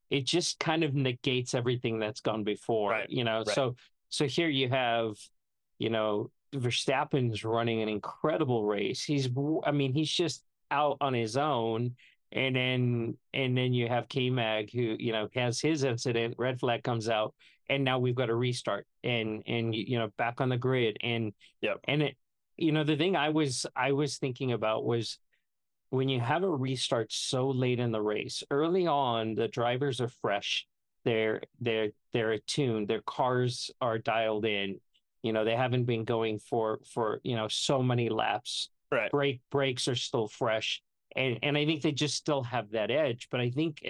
it 0.09 0.25
just 0.25 0.59
kind 0.59 0.83
of 0.83 0.95
negates 0.95 1.53
everything 1.53 1.99
that's 1.99 2.21
gone 2.21 2.43
before. 2.43 2.91
Right. 2.91 3.09
You 3.09 3.25
know, 3.25 3.39
right. 3.39 3.55
so 3.55 3.75
so 4.09 4.25
here 4.25 4.47
you 4.47 4.69
have, 4.69 5.15
you 5.79 5.89
know, 5.89 6.29
Verstappen's 6.53 7.43
running 7.43 7.81
an 7.81 7.89
incredible 7.89 8.65
race. 8.65 9.03
He's, 9.03 9.29
I 9.63 9.71
mean, 9.71 9.93
he's 9.93 10.09
just 10.09 10.43
out 10.71 10.97
on 11.01 11.13
his 11.13 11.37
own. 11.37 11.95
And 12.31 12.55
then 12.55 13.17
and 13.33 13.57
then 13.57 13.73
you 13.73 13.87
have 13.87 14.07
K 14.07 14.29
Mag 14.29 14.71
who, 14.71 14.95
you 14.99 15.11
know, 15.11 15.29
has 15.33 15.59
his 15.59 15.83
incident, 15.83 16.35
red 16.37 16.59
flag 16.59 16.83
comes 16.83 17.09
out, 17.09 17.33
and 17.69 17.83
now 17.83 17.97
we've 17.97 18.13
got 18.13 18.29
a 18.29 18.35
restart 18.35 18.85
and 19.03 19.41
and 19.47 19.73
you 19.73 19.97
know 19.97 20.09
back 20.15 20.39
on 20.39 20.49
the 20.49 20.57
grid. 20.57 20.97
And 21.01 21.33
yeah. 21.61 21.73
and 21.85 22.03
it 22.03 22.17
you 22.59 22.71
know 22.71 22.83
the 22.83 22.97
thing 22.97 23.15
i 23.15 23.29
was 23.29 23.65
i 23.75 23.93
was 23.93 24.17
thinking 24.17 24.51
about 24.51 24.83
was 24.85 25.17
when 25.91 26.09
you 26.09 26.19
have 26.19 26.43
a 26.43 26.49
restart 26.49 27.11
so 27.11 27.49
late 27.49 27.79
in 27.79 27.91
the 27.91 28.01
race 28.01 28.43
early 28.51 28.85
on 28.85 29.33
the 29.33 29.47
drivers 29.47 30.01
are 30.01 30.09
fresh. 30.21 30.67
They're 31.05 31.41
they're 31.61 31.91
they're 32.13 32.31
attuned. 32.31 32.87
Their 32.87 33.01
cars 33.01 33.71
are 33.79 33.97
dialed 33.97 34.45
in 34.45 34.79
you 35.23 35.33
know 35.33 35.43
they 35.43 35.55
haven't 35.55 35.85
been 35.85 36.03
going 36.03 36.39
for 36.39 36.79
for 36.93 37.19
you 37.23 37.35
know 37.35 37.47
so 37.47 37.81
many 37.81 38.09
laps 38.09 38.69
right 38.91 39.11
brake 39.11 39.41
brakes 39.51 39.87
are 39.87 39.95
still 39.95 40.27
fresh 40.27 40.81
and 41.15 41.39
and 41.43 41.57
i 41.57 41.65
think 41.65 41.81
they 41.81 41.91
just 41.91 42.15
still 42.15 42.43
have 42.43 42.71
that 42.71 42.91
edge 42.91 43.27
but 43.31 43.39
i 43.39 43.49
think 43.49 43.81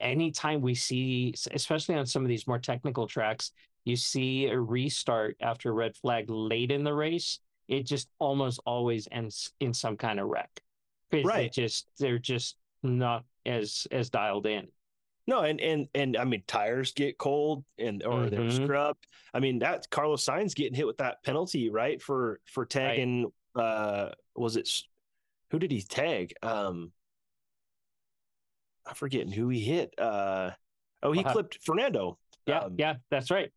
anytime 0.00 0.60
we 0.60 0.74
see, 0.74 1.34
especially 1.52 1.96
on 1.96 2.06
some 2.06 2.22
of 2.22 2.28
these 2.28 2.46
more 2.46 2.58
technical 2.58 3.06
tracks, 3.06 3.52
you 3.84 3.96
see 3.96 4.46
a 4.46 4.58
restart 4.58 5.36
after 5.40 5.72
red 5.72 5.96
flag 5.96 6.30
late 6.30 6.70
in 6.70 6.84
the 6.84 6.94
race, 6.94 7.40
it 7.68 7.86
just 7.86 8.08
almost 8.18 8.60
always 8.66 9.08
ends 9.10 9.52
in 9.60 9.72
some 9.72 9.96
kind 9.96 10.20
of 10.20 10.28
wreck. 10.28 10.62
Right. 11.12 11.52
They 11.54 11.62
just 11.62 11.86
they're 11.98 12.18
just 12.18 12.56
not 12.82 13.24
as 13.46 13.86
as 13.90 14.10
dialed 14.10 14.46
in. 14.46 14.68
No, 15.26 15.40
and 15.40 15.60
and 15.60 15.88
and 15.94 16.16
I 16.16 16.24
mean 16.24 16.42
tires 16.46 16.92
get 16.92 17.18
cold 17.18 17.64
and 17.78 18.02
or 18.02 18.20
mm-hmm. 18.20 18.34
they're 18.34 18.50
scrubbed. 18.50 19.06
I 19.32 19.40
mean 19.40 19.60
that 19.60 19.88
Carlos 19.90 20.24
Sainz 20.24 20.54
getting 20.54 20.74
hit 20.74 20.86
with 20.86 20.98
that 20.98 21.22
penalty, 21.24 21.70
right? 21.70 22.00
For 22.02 22.40
for 22.44 22.66
tagging 22.66 23.32
right. 23.54 23.64
uh 23.64 24.10
was 24.36 24.56
it 24.56 24.68
who 25.50 25.58
did 25.58 25.70
he 25.70 25.82
tag? 25.82 26.34
Um 26.42 26.92
I'm 28.86 28.94
forgetting 28.94 29.32
who 29.32 29.48
he 29.48 29.60
hit. 29.60 29.94
Uh, 29.98 30.50
oh, 31.02 31.12
he 31.12 31.20
uh-huh. 31.20 31.32
clipped 31.32 31.58
Fernando. 31.62 32.18
Yeah, 32.46 32.60
um, 32.60 32.74
yeah, 32.76 32.94
that's 33.10 33.30
right. 33.30 33.50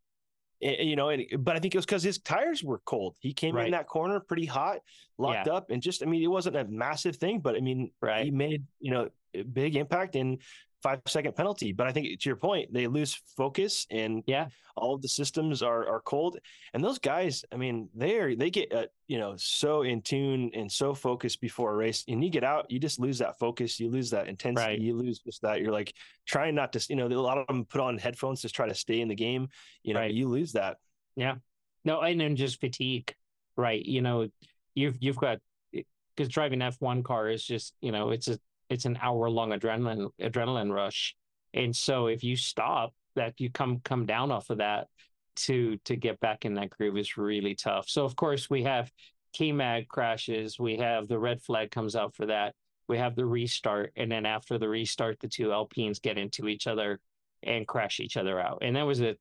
And, 0.61 0.89
you 0.89 0.95
know, 0.95 1.09
and 1.09 1.25
but 1.39 1.55
I 1.55 1.59
think 1.59 1.75
it 1.75 1.77
was 1.77 1.85
because 1.85 2.03
his 2.03 2.19
tires 2.19 2.63
were 2.63 2.79
cold. 2.85 3.15
He 3.19 3.33
came 3.33 3.55
right. 3.55 3.65
in 3.65 3.71
that 3.71 3.87
corner 3.87 4.19
pretty 4.19 4.45
hot, 4.45 4.79
locked 5.17 5.47
yeah. 5.47 5.53
up, 5.53 5.69
and 5.69 5.81
just 5.81 6.01
I 6.01 6.05
mean, 6.05 6.23
it 6.23 6.27
wasn't 6.27 6.55
a 6.55 6.65
massive 6.65 7.17
thing, 7.17 7.39
but 7.39 7.55
I 7.55 7.59
mean, 7.59 7.91
right. 8.01 8.25
he 8.25 8.31
made 8.31 8.63
you 8.79 8.91
know 8.91 9.09
big 9.53 9.75
impact. 9.75 10.15
And 10.15 10.41
five 10.83 11.01
second 11.07 11.35
penalty. 11.35 11.71
But 11.71 11.87
I 11.87 11.91
think 11.91 12.19
to 12.19 12.29
your 12.29 12.35
point, 12.35 12.73
they 12.73 12.87
lose 12.87 13.19
focus 13.35 13.85
and 13.89 14.23
yeah, 14.27 14.47
all 14.75 14.93
of 14.95 15.01
the 15.01 15.07
systems 15.07 15.61
are 15.61 15.87
are 15.87 16.01
cold. 16.01 16.37
And 16.73 16.83
those 16.83 16.99
guys, 16.99 17.43
I 17.51 17.57
mean, 17.57 17.89
they're 17.95 18.35
they 18.35 18.49
get 18.49 18.73
uh, 18.73 18.85
you 19.07 19.17
know 19.17 19.35
so 19.37 19.81
in 19.81 20.01
tune 20.01 20.51
and 20.53 20.71
so 20.71 20.93
focused 20.93 21.41
before 21.41 21.73
a 21.73 21.75
race. 21.75 22.03
And 22.07 22.23
you 22.23 22.29
get 22.29 22.43
out, 22.43 22.69
you 22.69 22.79
just 22.79 22.99
lose 22.99 23.19
that 23.19 23.39
focus, 23.39 23.79
you 23.79 23.89
lose 23.89 24.09
that 24.11 24.27
intensity, 24.27 24.67
right. 24.67 24.79
you 24.79 24.95
lose 24.95 25.19
just 25.19 25.41
that. 25.41 25.61
You're 25.61 25.71
like 25.71 25.93
trying 26.25 26.55
not 26.55 26.73
to, 26.73 26.85
you 26.89 26.95
know, 26.95 27.07
a 27.07 27.19
lot 27.19 27.37
of 27.37 27.47
them 27.47 27.65
put 27.65 27.81
on 27.81 27.97
headphones 27.97 28.41
to 28.41 28.49
try 28.49 28.67
to 28.67 28.75
stay 28.75 29.01
in 29.01 29.07
the 29.07 29.15
game. 29.15 29.49
You 29.83 29.93
know, 29.93 30.01
right. 30.01 30.13
you 30.13 30.27
lose 30.27 30.53
that. 30.53 30.77
Yeah. 31.15 31.35
No, 31.83 32.01
and 32.01 32.19
then 32.19 32.35
just 32.35 32.59
fatigue, 32.59 33.13
right? 33.55 33.83
You 33.83 34.01
know, 34.01 34.27
you've 34.75 34.97
you've 34.99 35.17
got 35.17 35.39
because 35.71 36.29
driving 36.29 36.59
F1 36.59 37.03
car 37.03 37.29
is 37.29 37.43
just, 37.43 37.73
you 37.79 37.91
know, 37.91 38.09
it's 38.09 38.27
a 38.27 38.39
it's 38.69 38.85
an 38.85 38.97
hour 39.01 39.29
long 39.29 39.51
adrenaline 39.51 40.09
adrenaline 40.21 40.71
rush 40.71 41.15
and 41.53 41.75
so 41.75 42.07
if 42.07 42.23
you 42.23 42.35
stop 42.35 42.93
that 43.15 43.39
you 43.39 43.49
come 43.49 43.79
come 43.83 44.05
down 44.05 44.31
off 44.31 44.49
of 44.49 44.57
that 44.57 44.87
to 45.35 45.77
to 45.85 45.95
get 45.95 46.19
back 46.19 46.45
in 46.45 46.53
that 46.55 46.69
groove 46.69 46.97
is 46.97 47.17
really 47.17 47.55
tough 47.55 47.87
so 47.87 48.05
of 48.05 48.15
course 48.15 48.49
we 48.49 48.63
have 48.63 48.91
KMAG 49.37 49.87
crashes, 49.87 50.59
we 50.59 50.77
have 50.77 51.07
the 51.07 51.19
red 51.19 51.41
flag 51.41 51.71
comes 51.71 51.95
out 51.95 52.15
for 52.15 52.25
that. 52.27 52.55
We 52.87 52.97
have 52.97 53.15
the 53.15 53.25
restart, 53.25 53.91
and 53.95 54.11
then 54.11 54.25
after 54.25 54.57
the 54.57 54.69
restart, 54.69 55.19
the 55.19 55.27
two 55.27 55.51
Alpines 55.51 55.99
get 55.99 56.17
into 56.17 56.47
each 56.47 56.67
other 56.67 56.99
and 57.43 57.67
crash 57.67 57.99
each 57.99 58.17
other 58.17 58.39
out. 58.39 58.59
And 58.61 58.75
that 58.75 58.83
was 58.83 59.01
a, 59.01 59.15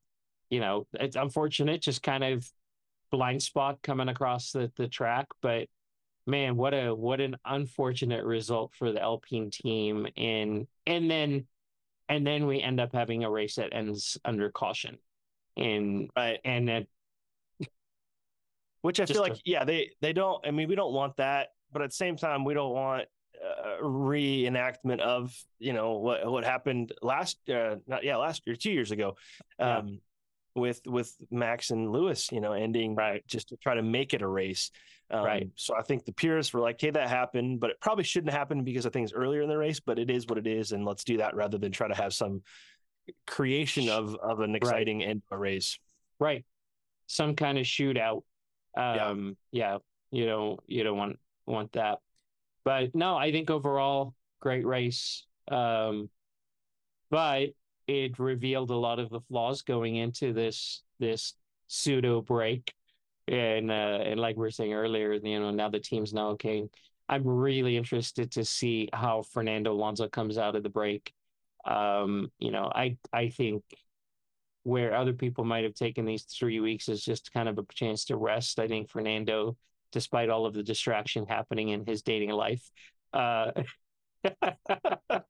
you 0.49 0.61
know, 0.61 0.87
it's 0.95 1.17
unfortunate, 1.17 1.83
just 1.83 2.03
kind 2.03 2.23
of 2.23 2.49
blind 3.11 3.43
spot 3.43 3.83
coming 3.83 4.09
across 4.09 4.53
the 4.53 4.71
the 4.77 4.89
track, 4.89 5.27
but 5.43 5.69
man, 6.27 6.57
what 6.57 6.75
a 6.75 6.95
what 6.95 7.21
an 7.21 7.37
unfortunate 7.45 8.25
result 8.25 8.73
for 8.79 8.93
the 8.93 9.01
Alpine 9.01 9.51
team. 9.51 10.07
And 10.17 10.67
and 10.87 11.11
then 11.11 11.47
and 12.09 12.27
then 12.27 12.47
we 12.47 12.61
end 12.61 12.81
up 12.81 12.93
having 12.93 13.25
a 13.25 13.31
race 13.31 13.57
that 13.57 13.73
ends 13.73 14.19
under 14.25 14.51
caution. 14.51 14.99
And 15.57 16.11
right. 16.17 16.39
and 16.45 16.69
it, 16.69 16.89
which 18.83 19.01
I 19.01 19.07
feel 19.07 19.23
like, 19.23 19.35
a, 19.35 19.41
yeah, 19.45 19.65
they 19.65 19.91
they 20.01 20.13
don't. 20.13 20.47
I 20.47 20.51
mean, 20.51 20.69
we 20.69 20.75
don't 20.75 20.93
want 20.93 21.17
that, 21.17 21.49
but 21.73 21.83
at 21.83 21.91
the 21.91 21.97
same 21.97 22.17
time, 22.17 22.45
we 22.45 22.55
don't 22.55 22.73
want 22.73 23.07
a 23.37 23.83
reenactment 23.83 25.01
of 25.01 25.35
you 25.59 25.73
know 25.73 25.99
what 25.99 26.31
what 26.31 26.45
happened 26.45 26.93
last 27.03 27.39
uh, 27.51 27.77
not 27.87 28.03
yeah 28.03 28.17
last 28.17 28.43
year 28.47 28.57
two 28.57 28.71
years 28.71 28.91
ago 28.93 29.17
yeah. 29.59 29.79
um, 29.79 30.01
with 30.57 30.81
with 30.87 31.15
Max 31.31 31.71
and 31.71 31.93
Lewis, 31.93 32.33
you 32.33 32.41
know, 32.41 32.53
ending 32.53 32.95
right 32.95 33.27
just 33.27 33.51
to 33.51 33.57
try 33.57 33.75
to 33.75 33.83
make 33.83 34.15
it 34.15 34.23
a 34.23 34.27
race. 34.27 34.71
Um, 35.11 35.25
right. 35.25 35.49
So 35.55 35.77
I 35.77 35.83
think 35.83 36.05
the 36.05 36.13
purists 36.13 36.53
were 36.53 36.61
like, 36.61 36.81
"Hey, 36.81 36.91
that 36.91 37.09
happened, 37.09 37.61
but 37.61 37.71
it 37.71 37.81
probably 37.81 38.05
shouldn't 38.05 38.33
happen 38.33 38.65
because 38.65 38.87
of 38.87 38.93
things 38.93 39.13
earlier 39.13 39.43
in 39.43 39.49
the 39.49 39.57
race. 39.57 39.79
But 39.79 39.99
it 39.99 40.11
is 40.11 40.27
what 40.27 40.39
it 40.39 40.47
is, 40.47 40.73
and 40.73 40.85
let's 40.85 41.05
do 41.05 41.19
that 41.19 41.37
rather 41.37 41.59
than 41.59 41.71
try 41.71 41.87
to 41.87 41.95
have 41.95 42.13
some 42.13 42.43
creation 43.27 43.89
of 43.89 44.17
of 44.17 44.41
an 44.41 44.57
exciting 44.57 44.99
right. 44.99 45.09
end 45.09 45.23
of 45.31 45.37
a 45.37 45.39
race." 45.39 45.79
Right. 46.19 46.45
Some 47.07 47.37
kind 47.37 47.57
of 47.59 47.65
shootout. 47.65 48.23
Um, 48.77 49.37
yeah. 49.53 49.73
yeah. 49.73 49.79
You 50.11 50.27
don't 50.27 50.61
you 50.67 50.83
don't 50.83 50.97
want 50.97 51.19
want 51.47 51.73
that. 51.73 51.99
But 52.65 52.95
no, 52.95 53.17
I 53.17 53.31
think 53.31 53.49
overall 53.49 54.15
great 54.41 54.67
race. 54.67 55.25
Um, 55.49 56.11
but 57.11 57.51
it 57.87 58.19
revealed 58.19 58.71
a 58.71 58.77
lot 58.77 58.99
of 58.99 59.11
the 59.11 59.21
flaws 59.21 59.63
going 59.63 59.97
into 59.97 60.33
this 60.33 60.83
this 60.99 61.35
pseudo 61.69 62.21
break 62.21 62.73
and 63.29 63.71
uh 63.71 63.99
and 64.05 64.21
like 64.21 64.37
we 64.37 64.41
were 64.41 64.51
saying 64.51 64.73
earlier 64.73 65.13
you 65.15 65.41
know 65.41 65.51
now 65.51 65.69
the 65.69 65.81
team's 65.81 66.13
now 66.13 66.29
okay. 66.31 66.65
I'm 67.09 67.27
really 67.27 67.77
interested 67.77 68.33
to 68.33 68.45
see 68.45 68.89
how 68.93 69.23
fernando 69.23 69.73
alonso 69.73 70.09
comes 70.09 70.39
out 70.39 70.57
of 70.57 70.63
the 70.63 70.69
break. 70.69 71.13
Um 71.65 72.31
you 72.39 72.51
know 72.51 72.71
i 72.75 72.97
i 73.13 73.29
think 73.29 73.63
where 74.63 74.95
other 74.95 75.13
people 75.13 75.45
might 75.45 75.65
have 75.65 75.75
taken 75.75 76.05
these 76.05 76.25
three 76.25 76.59
weeks 76.59 76.89
is 76.89 77.05
just 77.05 77.33
kind 77.33 77.49
of 77.49 77.59
a 77.59 77.65
chance 77.73 78.05
to 78.07 78.17
rest. 78.17 78.59
I 78.59 78.69
think 78.69 78.91
fernando 78.91 79.57
despite 79.93 80.29
all 80.29 80.47
of 80.47 80.55
the 80.55 80.63
distraction 80.63 81.27
happening 81.27 81.69
in 81.69 81.87
his 81.87 82.03
dating 82.03 82.31
life 82.31 82.69
uh 83.13 83.53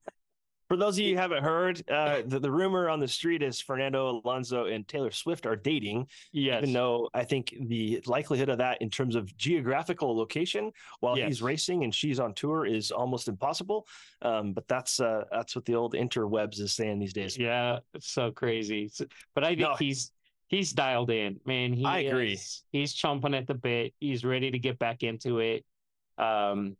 For 0.67 0.75
those 0.75 0.97
of 0.97 1.05
you 1.05 1.15
who 1.15 1.21
haven't 1.21 1.43
heard, 1.43 1.89
uh, 1.89 2.23
the, 2.25 2.39
the 2.39 2.51
rumor 2.51 2.89
on 2.89 2.99
the 2.99 3.07
street 3.07 3.41
is 3.41 3.61
Fernando 3.61 4.21
Alonso 4.25 4.65
and 4.65 4.85
Taylor 4.87 5.11
Swift 5.11 5.45
are 5.45 5.55
dating. 5.55 6.07
Yes. 6.33 6.61
Even 6.61 6.73
though 6.73 7.09
I 7.13 7.23
think 7.23 7.55
the 7.67 8.01
likelihood 8.05 8.49
of 8.49 8.57
that 8.57 8.81
in 8.81 8.89
terms 8.89 9.15
of 9.15 9.35
geographical 9.37 10.15
location 10.15 10.71
while 10.99 11.17
yes. 11.17 11.27
he's 11.27 11.41
racing 11.41 11.83
and 11.85 11.95
she's 11.95 12.19
on 12.19 12.33
tour 12.33 12.65
is 12.65 12.91
almost 12.91 13.29
impossible. 13.29 13.87
Um, 14.21 14.51
but 14.51 14.67
that's 14.67 14.99
uh, 14.99 15.23
that's 15.31 15.55
what 15.55 15.63
the 15.65 15.75
old 15.75 15.93
interwebs 15.93 16.59
is 16.59 16.73
saying 16.73 16.99
these 16.99 17.13
days. 17.13 17.37
Yeah, 17.37 17.79
it's 17.93 18.11
so 18.11 18.31
crazy. 18.31 18.91
But 19.35 19.45
I 19.45 19.49
think 19.49 19.59
no. 19.59 19.75
he's 19.75 20.11
he's 20.47 20.73
dialed 20.73 21.11
in, 21.11 21.39
man. 21.45 21.71
He 21.71 21.85
I 21.85 21.99
agree. 21.99 22.39
He's 22.71 22.93
chomping 22.93 23.37
at 23.37 23.47
the 23.47 23.53
bit. 23.53 23.93
He's 23.99 24.25
ready 24.25 24.51
to 24.51 24.59
get 24.59 24.79
back 24.79 25.03
into 25.03 25.39
it. 25.39 25.65
Um, 26.17 26.75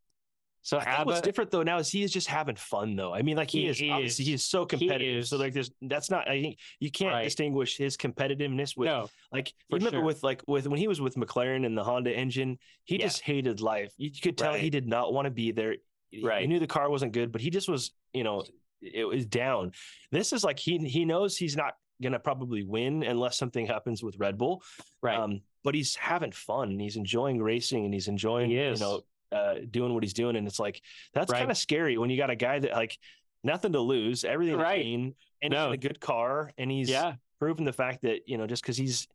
so 0.67 0.79
I 0.79 1.01
what's 1.03 1.21
different 1.21 1.49
though 1.49 1.63
now 1.63 1.77
is 1.77 1.89
he 1.89 2.03
is 2.03 2.11
just 2.11 2.27
having 2.27 2.57
fun 2.57 2.97
though. 2.97 3.13
I 3.13 3.21
mean, 3.21 3.37
like 3.37 3.49
he, 3.49 3.61
he 3.61 3.67
is 3.69 3.79
is, 3.79 4.17
he 4.17 4.33
is 4.33 4.43
so 4.43 4.65
competitive. 4.65 5.19
Is. 5.19 5.29
So 5.29 5.37
like 5.37 5.53
there's 5.53 5.71
that's 5.83 6.11
not 6.11 6.27
I 6.27 6.41
think 6.41 6.59
you 6.81 6.91
can't 6.91 7.13
right. 7.13 7.23
distinguish 7.23 7.77
his 7.77 7.95
competitiveness 7.95 8.75
with 8.75 8.87
no, 8.87 9.07
like 9.31 9.53
you 9.69 9.77
remember 9.77 9.99
sure. 9.99 10.03
with 10.03 10.23
like 10.23 10.43
with 10.45 10.67
when 10.67 10.77
he 10.77 10.89
was 10.89 10.99
with 10.99 11.15
McLaren 11.15 11.65
and 11.65 11.77
the 11.77 11.85
Honda 11.85 12.11
engine, 12.11 12.59
he 12.83 12.97
yeah. 12.97 13.05
just 13.05 13.21
hated 13.21 13.61
life. 13.61 13.93
You 13.95 14.11
could 14.11 14.37
tell 14.37 14.51
right. 14.51 14.59
he 14.59 14.69
did 14.69 14.85
not 14.85 15.13
want 15.13 15.23
to 15.23 15.31
be 15.31 15.53
there. 15.53 15.77
Right. 16.21 16.41
He 16.41 16.47
knew 16.47 16.59
the 16.59 16.67
car 16.67 16.89
wasn't 16.89 17.13
good, 17.13 17.31
but 17.31 17.39
he 17.39 17.49
just 17.49 17.69
was, 17.69 17.91
you 18.11 18.25
know, 18.25 18.43
it 18.81 19.05
was 19.05 19.25
down. 19.25 19.71
This 20.11 20.33
is 20.33 20.43
like 20.43 20.59
he 20.59 20.79
he 20.79 21.05
knows 21.05 21.37
he's 21.37 21.55
not 21.55 21.75
gonna 22.03 22.19
probably 22.19 22.63
win 22.63 23.03
unless 23.03 23.37
something 23.37 23.65
happens 23.65 24.03
with 24.03 24.17
Red 24.19 24.37
Bull. 24.37 24.61
Right. 25.01 25.17
Um, 25.17 25.39
but 25.63 25.75
he's 25.75 25.95
having 25.95 26.33
fun 26.33 26.71
and 26.71 26.81
he's 26.81 26.97
enjoying 26.97 27.41
racing 27.41 27.85
and 27.85 27.93
he's 27.93 28.09
enjoying, 28.09 28.49
he 28.49 28.57
you 28.57 28.75
know, 28.75 29.03
uh, 29.31 29.55
doing 29.69 29.93
what 29.93 30.03
he's 30.03 30.13
doing, 30.13 30.35
and 30.35 30.47
it's 30.47 30.59
like 30.59 30.81
that's 31.13 31.31
right. 31.31 31.39
kind 31.39 31.51
of 31.51 31.57
scary 31.57 31.97
when 31.97 32.09
you 32.09 32.17
got 32.17 32.29
a 32.29 32.35
guy 32.35 32.59
that 32.59 32.73
like 32.73 32.97
nothing 33.43 33.73
to 33.73 33.79
lose, 33.79 34.23
everything 34.23 34.57
right. 34.57 34.77
to 34.77 34.83
gain, 34.83 35.15
and 35.41 35.51
no. 35.51 35.57
he's 35.57 35.67
in 35.67 35.73
a 35.73 35.77
good 35.77 35.99
car, 35.99 36.51
and 36.57 36.71
he's 36.71 36.89
yeah. 36.89 37.13
proven 37.39 37.65
the 37.65 37.73
fact 37.73 38.01
that 38.03 38.27
you 38.27 38.37
know 38.37 38.47
just 38.47 38.61
because 38.61 38.77
he's 38.77 39.07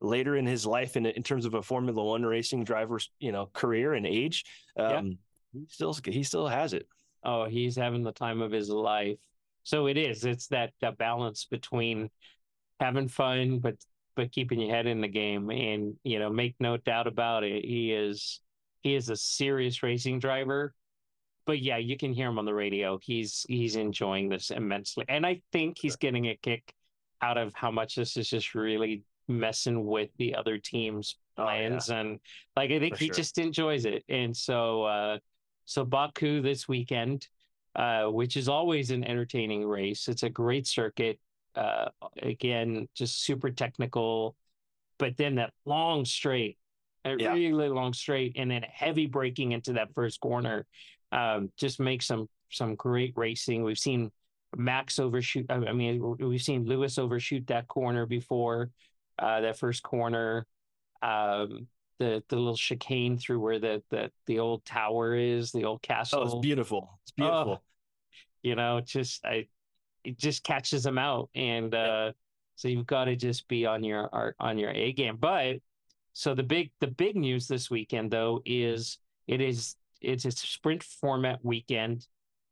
later 0.00 0.36
in 0.36 0.46
his 0.46 0.66
life 0.66 0.96
in 0.96 1.06
in 1.06 1.22
terms 1.22 1.44
of 1.44 1.54
a 1.54 1.62
Formula 1.62 2.02
One 2.02 2.24
racing 2.24 2.64
driver's 2.64 3.10
you 3.18 3.32
know 3.32 3.48
career 3.52 3.94
and 3.94 4.06
age, 4.06 4.44
um, 4.76 5.06
yeah. 5.52 5.60
he 5.60 5.66
still 5.68 5.96
he 6.04 6.22
still 6.22 6.48
has 6.48 6.72
it. 6.72 6.86
Oh, 7.22 7.44
he's 7.44 7.76
having 7.76 8.02
the 8.02 8.12
time 8.12 8.40
of 8.40 8.50
his 8.50 8.70
life. 8.70 9.18
So 9.62 9.86
it 9.86 9.96
is. 9.96 10.24
It's 10.24 10.48
that 10.48 10.72
that 10.80 10.98
balance 10.98 11.44
between 11.44 12.10
having 12.78 13.08
fun, 13.08 13.58
but 13.58 13.76
but 14.16 14.32
keeping 14.32 14.60
your 14.60 14.74
head 14.74 14.86
in 14.86 15.00
the 15.00 15.08
game, 15.08 15.50
and 15.50 15.96
you 16.02 16.18
know, 16.18 16.30
make 16.30 16.54
no 16.60 16.76
doubt 16.76 17.06
about 17.06 17.44
it, 17.44 17.64
he 17.64 17.92
is 17.92 18.40
he 18.82 18.94
is 18.94 19.08
a 19.10 19.16
serious 19.16 19.82
racing 19.82 20.18
driver. 20.18 20.74
But 21.46 21.60
yeah, 21.60 21.78
you 21.78 21.96
can 21.96 22.12
hear 22.12 22.28
him 22.28 22.38
on 22.38 22.44
the 22.44 22.54
radio. 22.54 22.98
He's 23.02 23.44
he's 23.48 23.76
enjoying 23.76 24.28
this 24.28 24.50
immensely. 24.50 25.04
And 25.08 25.26
I 25.26 25.40
think 25.52 25.78
he's 25.80 25.96
getting 25.96 26.26
a 26.26 26.36
kick 26.36 26.74
out 27.22 27.38
of 27.38 27.52
how 27.54 27.70
much 27.70 27.96
this 27.96 28.16
is 28.16 28.28
just 28.28 28.54
really 28.54 29.02
messing 29.26 29.86
with 29.86 30.10
the 30.18 30.34
other 30.34 30.58
team's 30.58 31.16
plans. 31.36 31.90
Oh, 31.90 31.94
yeah. 31.94 32.00
And 32.00 32.20
like 32.56 32.70
I 32.70 32.78
think 32.78 32.96
For 32.96 33.00
he 33.00 33.06
sure. 33.06 33.14
just 33.14 33.38
enjoys 33.38 33.84
it. 33.84 34.04
And 34.08 34.36
so 34.36 34.84
uh 34.84 35.18
so 35.64 35.84
Baku 35.84 36.42
this 36.42 36.66
weekend, 36.66 37.28
uh, 37.76 38.06
which 38.06 38.36
is 38.36 38.48
always 38.48 38.90
an 38.90 39.04
entertaining 39.04 39.64
race. 39.64 40.08
It's 40.08 40.24
a 40.24 40.30
great 40.30 40.66
circuit. 40.66 41.20
Uh, 41.54 41.90
again, 42.22 42.88
just 42.94 43.22
super 43.22 43.50
technical, 43.50 44.36
but 44.98 45.16
then 45.16 45.36
that 45.36 45.52
long 45.64 46.04
straight 46.04 46.58
a 47.04 47.16
yeah. 47.18 47.32
really 47.32 47.68
long 47.68 47.92
straight, 47.92 48.34
and 48.36 48.50
then 48.50 48.62
heavy 48.62 49.06
braking 49.06 49.52
into 49.52 49.74
that 49.74 49.94
first 49.94 50.20
corner. 50.20 50.66
Um, 51.12 51.50
just 51.56 51.80
makes 51.80 52.06
some 52.06 52.28
some 52.50 52.74
great 52.74 53.14
racing. 53.16 53.62
We've 53.62 53.78
seen 53.78 54.10
Max 54.56 54.98
overshoot. 54.98 55.46
I 55.50 55.72
mean, 55.72 56.16
we've 56.18 56.42
seen 56.42 56.66
Lewis 56.66 56.98
overshoot 56.98 57.46
that 57.48 57.68
corner 57.68 58.06
before. 58.06 58.70
Uh, 59.18 59.40
that 59.42 59.58
first 59.58 59.82
corner, 59.82 60.46
um, 61.02 61.66
the 61.98 62.22
the 62.28 62.36
little 62.36 62.56
chicane 62.56 63.18
through 63.18 63.38
where 63.40 63.58
the 63.58 63.82
the 63.90 64.10
the 64.26 64.38
old 64.38 64.64
tower 64.64 65.14
is, 65.14 65.52
the 65.52 65.64
old 65.64 65.82
castle. 65.82 66.20
Oh, 66.20 66.24
it's 66.24 66.34
beautiful. 66.40 66.98
It's 67.02 67.12
beautiful. 67.12 67.58
Oh, 67.58 67.62
you 68.42 68.54
know, 68.54 68.80
just 68.80 69.24
I, 69.24 69.46
it 70.04 70.18
just 70.18 70.42
catches 70.42 70.82
them 70.82 70.96
out, 70.96 71.28
and 71.34 71.74
uh, 71.74 72.12
so 72.56 72.68
you've 72.68 72.86
got 72.86 73.04
to 73.04 73.16
just 73.16 73.46
be 73.46 73.66
on 73.66 73.84
your 73.84 74.34
on 74.40 74.58
your 74.58 74.70
A 74.70 74.92
game. 74.92 75.16
But 75.20 75.56
so 76.12 76.34
the 76.34 76.42
big 76.42 76.70
the 76.80 76.86
big 76.86 77.16
news 77.16 77.46
this 77.46 77.70
weekend 77.70 78.10
though 78.10 78.42
is 78.44 78.98
it 79.26 79.40
is 79.40 79.76
it's 80.00 80.24
a 80.24 80.30
sprint 80.30 80.82
format 80.82 81.44
weekend, 81.44 82.06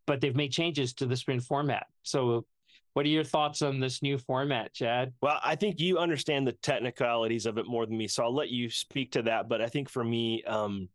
but 0.06 0.20
they've 0.20 0.36
made 0.36 0.52
changes 0.52 0.92
to 0.94 1.06
the 1.06 1.16
sprint 1.16 1.42
format. 1.42 1.86
So 2.02 2.46
what 2.94 3.06
are 3.06 3.10
your 3.10 3.24
thoughts 3.24 3.62
on 3.62 3.80
this 3.80 4.02
new 4.02 4.18
format, 4.18 4.72
Chad? 4.74 5.12
Well, 5.20 5.38
I 5.44 5.54
think 5.54 5.80
you 5.80 5.98
understand 5.98 6.46
the 6.46 6.52
technicalities 6.52 7.46
of 7.46 7.58
it 7.58 7.66
more 7.66 7.86
than 7.86 7.96
me, 7.96 8.08
so 8.08 8.24
I'll 8.24 8.34
let 8.34 8.48
you 8.48 8.68
speak 8.70 9.12
to 9.12 9.22
that. 9.22 9.48
But 9.48 9.60
I 9.60 9.68
think 9.68 9.88
for 9.88 10.02
me, 10.02 10.42
um, 10.44 10.88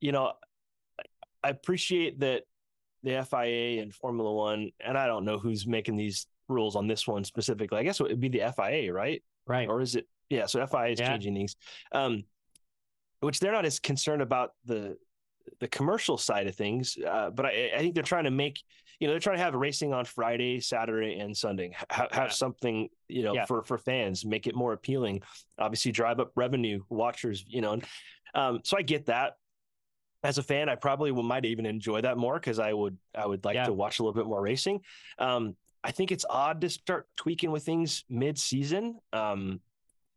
you 0.00 0.12
know, 0.12 0.32
I 1.42 1.48
appreciate 1.48 2.20
that 2.20 2.42
the 3.02 3.26
FIA 3.28 3.82
and 3.82 3.94
Formula 3.94 4.32
One, 4.32 4.70
and 4.84 4.98
I 4.98 5.06
don't 5.06 5.24
know 5.24 5.38
who's 5.38 5.66
making 5.66 5.96
these 5.96 6.26
rules 6.48 6.76
on 6.76 6.86
this 6.86 7.06
one 7.06 7.24
specifically. 7.24 7.78
I 7.78 7.82
guess 7.82 8.00
it 8.00 8.04
would 8.04 8.20
be 8.20 8.28
the 8.28 8.52
FIA, 8.54 8.92
right? 8.92 9.22
Right. 9.46 9.68
Or 9.68 9.80
is 9.80 9.96
it 9.96 10.06
yeah, 10.30 10.46
so 10.46 10.64
FIA 10.66 10.86
is 10.86 11.00
yeah. 11.00 11.08
changing 11.08 11.34
things, 11.34 11.56
um, 11.92 12.24
which 13.20 13.40
they're 13.40 13.52
not 13.52 13.66
as 13.66 13.78
concerned 13.78 14.22
about 14.22 14.52
the 14.64 14.96
the 15.58 15.68
commercial 15.68 16.16
side 16.16 16.46
of 16.46 16.54
things, 16.54 16.96
uh, 17.06 17.30
but 17.30 17.46
I, 17.46 17.70
I, 17.74 17.78
think 17.78 17.94
they're 17.94 18.04
trying 18.04 18.24
to 18.24 18.30
make 18.30 18.62
you 19.00 19.06
know 19.06 19.12
they're 19.12 19.20
trying 19.20 19.38
to 19.38 19.42
have 19.42 19.54
racing 19.54 19.92
on 19.92 20.04
Friday, 20.04 20.60
Saturday, 20.60 21.18
and 21.18 21.36
Sunday. 21.36 21.74
have 21.90 22.08
yeah. 22.12 22.28
something 22.28 22.88
you 23.08 23.24
know 23.24 23.34
yeah. 23.34 23.46
for 23.46 23.62
for 23.64 23.76
fans, 23.76 24.24
make 24.24 24.46
it 24.46 24.54
more 24.54 24.72
appealing. 24.72 25.22
Obviously, 25.58 25.90
drive 25.92 26.20
up 26.20 26.30
revenue, 26.36 26.82
watchers. 26.88 27.44
You 27.46 27.60
know, 27.60 27.72
and, 27.72 27.84
um, 28.34 28.60
so 28.62 28.78
I 28.78 28.82
get 28.82 29.06
that. 29.06 29.34
As 30.22 30.36
a 30.36 30.42
fan, 30.42 30.68
I 30.68 30.74
probably 30.74 31.12
might 31.12 31.46
even 31.46 31.64
enjoy 31.64 32.02
that 32.02 32.18
more 32.18 32.34
because 32.34 32.58
I 32.58 32.74
would 32.74 32.98
I 33.14 33.26
would 33.26 33.44
like 33.44 33.64
to 33.64 33.72
watch 33.72 33.98
a 33.98 34.02
little 34.02 34.14
bit 34.14 34.26
more 34.26 34.40
racing. 34.40 34.80
Um, 35.18 35.56
I 35.82 35.92
think 35.92 36.12
it's 36.12 36.26
odd 36.28 36.60
to 36.60 36.68
start 36.68 37.08
tweaking 37.16 37.50
with 37.50 37.64
things 37.64 38.04
mid 38.10 38.38
season. 38.38 38.98
Um, 39.14 39.60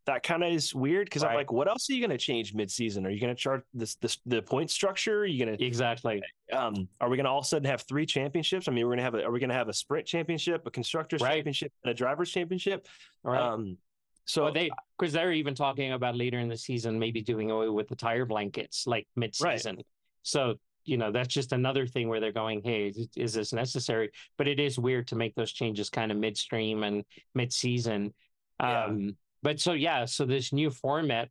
that 0.05 0.21
kind 0.21 0.43
of 0.43 0.51
is 0.51 0.75
weird 0.75 1.05
because 1.05 1.23
right. 1.23 1.31
I'm 1.31 1.35
like, 1.37 1.51
what 1.51 1.67
else 1.67 1.89
are 1.89 1.93
you 1.93 2.01
going 2.01 2.09
to 2.09 2.17
change 2.17 2.53
mid-season? 2.53 3.05
Are 3.05 3.09
you 3.09 3.21
going 3.21 3.33
to 3.33 3.41
chart 3.41 3.65
this, 3.73 3.95
this 3.95 4.17
the 4.25 4.41
point 4.41 4.69
structure? 4.69 5.21
Are 5.21 5.25
you 5.25 5.45
going 5.45 5.57
to 5.57 5.65
exactly? 5.65 6.21
Um, 6.51 6.89
are 6.99 7.09
we 7.09 7.15
going 7.15 7.23
to 7.23 7.29
all 7.29 7.39
of 7.39 7.45
a 7.45 7.47
sudden 7.47 7.69
have 7.69 7.83
three 7.83 8.05
championships? 8.05 8.67
I 8.67 8.71
mean, 8.71 8.83
we're 8.85 8.95
going 8.95 8.97
to 8.97 9.03
have 9.03 9.15
a, 9.15 9.23
are 9.23 9.31
we 9.31 9.39
going 9.39 9.49
to 9.49 9.55
have 9.55 9.69
a 9.69 9.73
sprint 9.73 10.05
championship, 10.05 10.67
a 10.67 10.71
constructors 10.71 11.21
right. 11.21 11.35
championship, 11.35 11.71
and 11.83 11.91
a 11.91 11.93
drivers 11.93 12.31
championship? 12.31 12.85
Right. 13.23 13.39
Um, 13.41 13.77
so 14.25 14.43
well, 14.43 14.53
they 14.53 14.69
because 14.99 15.13
they're 15.13 15.31
even 15.31 15.55
talking 15.55 15.93
about 15.93 16.17
later 16.17 16.39
in 16.39 16.49
the 16.49 16.57
season 16.57 16.99
maybe 16.99 17.21
doing 17.21 17.51
away 17.51 17.69
with 17.69 17.87
the 17.87 17.95
tire 17.95 18.25
blankets 18.25 18.85
like 18.85 19.07
mid-season. 19.15 19.75
Right. 19.77 19.85
So 20.23 20.55
you 20.85 20.97
know 20.97 21.11
that's 21.13 21.33
just 21.33 21.53
another 21.53 21.87
thing 21.87 22.09
where 22.09 22.19
they're 22.19 22.33
going, 22.33 22.61
hey, 22.63 22.87
is, 22.89 23.07
is 23.15 23.33
this 23.33 23.53
necessary? 23.53 24.11
But 24.37 24.49
it 24.49 24.59
is 24.59 24.77
weird 24.77 25.07
to 25.07 25.15
make 25.15 25.33
those 25.35 25.53
changes 25.53 25.89
kind 25.89 26.11
of 26.11 26.17
midstream 26.17 26.83
and 26.83 27.05
mid-season. 27.35 28.13
Yeah. 28.59 28.85
Um, 28.85 29.15
but 29.43 29.59
so 29.59 29.73
yeah, 29.73 30.05
so 30.05 30.25
this 30.25 30.53
new 30.53 30.71
format, 30.71 31.29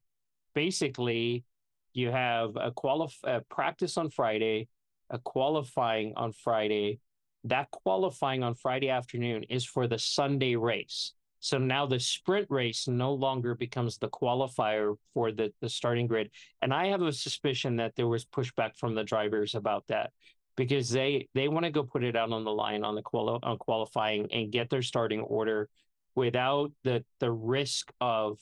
basically, 0.55 1.45
you 1.95 2.11
have 2.11 2.51
a 2.57 2.71
qualif 2.71 3.15
a 3.25 3.41
practice 3.51 3.97
on 3.97 4.11
Friday, 4.11 4.69
a 5.11 5.19
qualifying 5.19 6.13
on 6.17 6.33
Friday. 6.33 7.01
That 7.45 7.71
qualifying 7.71 8.45
on 8.45 8.55
Friday 8.55 8.91
afternoon 8.91 9.45
is 9.45 9.65
for 9.65 9.89
the 9.89 9.99
Sunday 9.99 10.55
race. 10.55 11.13
So 11.41 11.59
now 11.59 11.87
the 11.87 11.99
sprint 11.99 12.47
race 12.51 12.87
no 12.87 13.15
longer 13.15 13.57
becomes 13.57 13.99
the 13.99 14.09
qualifier 14.09 14.95
for 15.13 15.33
the, 15.33 15.53
the 15.61 15.69
starting 15.69 16.07
grid. 16.07 16.31
And 16.61 16.73
I 16.73 16.87
have 16.89 17.03
a 17.03 17.13
suspicion 17.13 17.77
that 17.77 17.97
there 17.97 18.07
was 18.07 18.25
pushback 18.25 18.77
from 18.77 18.95
the 18.95 19.03
drivers 19.03 19.57
about 19.57 19.85
that 19.89 20.13
because 20.55 20.89
they 20.91 21.29
they 21.35 21.49
want 21.49 21.65
to 21.65 21.73
go 21.73 21.83
put 21.83 22.05
it 22.05 22.15
out 22.15 22.31
on 22.31 22.45
the 22.45 22.53
line 22.53 22.85
on 22.85 22.95
the 22.95 23.03
quali- 23.03 23.41
on 23.43 23.59
qualifying 23.59 24.31
and 24.33 24.53
get 24.53 24.71
their 24.71 24.83
starting 24.83 25.21
order 25.21 25.69
without 26.15 26.73
the 26.85 27.05
the 27.21 27.31
risk 27.31 27.93
of 28.01 28.39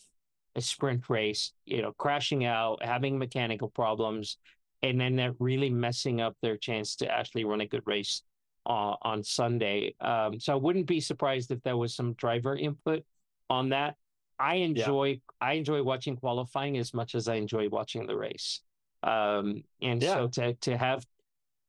a 0.57 0.61
sprint 0.61 1.09
race, 1.09 1.53
you 1.65 1.83
know, 1.83 1.93
crashing 1.93 2.45
out, 2.45 2.83
having 2.83 3.19
mechanical 3.19 3.69
problems, 3.69 4.39
and 4.83 5.01
then 5.01 5.17
that 5.17 5.35
really 5.39 5.71
messing 5.71 6.21
up 6.21 6.37
their 6.43 6.57
chance 6.57 6.97
to 6.97 7.11
actually 7.11 7.45
run 7.45 7.61
a 7.61 7.67
good 7.67 7.83
race 7.87 8.23
uh, 8.67 8.95
on 9.03 9.23
Sunday. 9.23 9.95
Um, 10.01 10.41
so 10.41 10.53
I 10.53 10.57
wouldn't 10.57 10.87
be 10.87 11.01
surprised 11.01 11.51
if 11.51 11.63
there 11.63 11.77
was 11.77 11.95
some 11.95 12.15
driver 12.15 12.57
input 12.57 13.05
on 13.49 13.71
that. 13.71 13.97
I 14.39 14.57
enjoy 14.57 15.05
yeah. 15.05 15.17
I 15.41 15.53
enjoy 15.55 15.83
watching 15.83 16.17
qualifying 16.17 16.79
as 16.79 16.95
much 16.95 17.15
as 17.15 17.29
I 17.29 17.35
enjoy 17.35 17.69
watching 17.69 18.07
the 18.07 18.17
race. 18.17 18.61
Um, 19.03 19.63
and 19.83 20.03
yeah. 20.03 20.15
so 20.15 20.29
to 20.29 20.55
to 20.55 20.77
have 20.77 21.05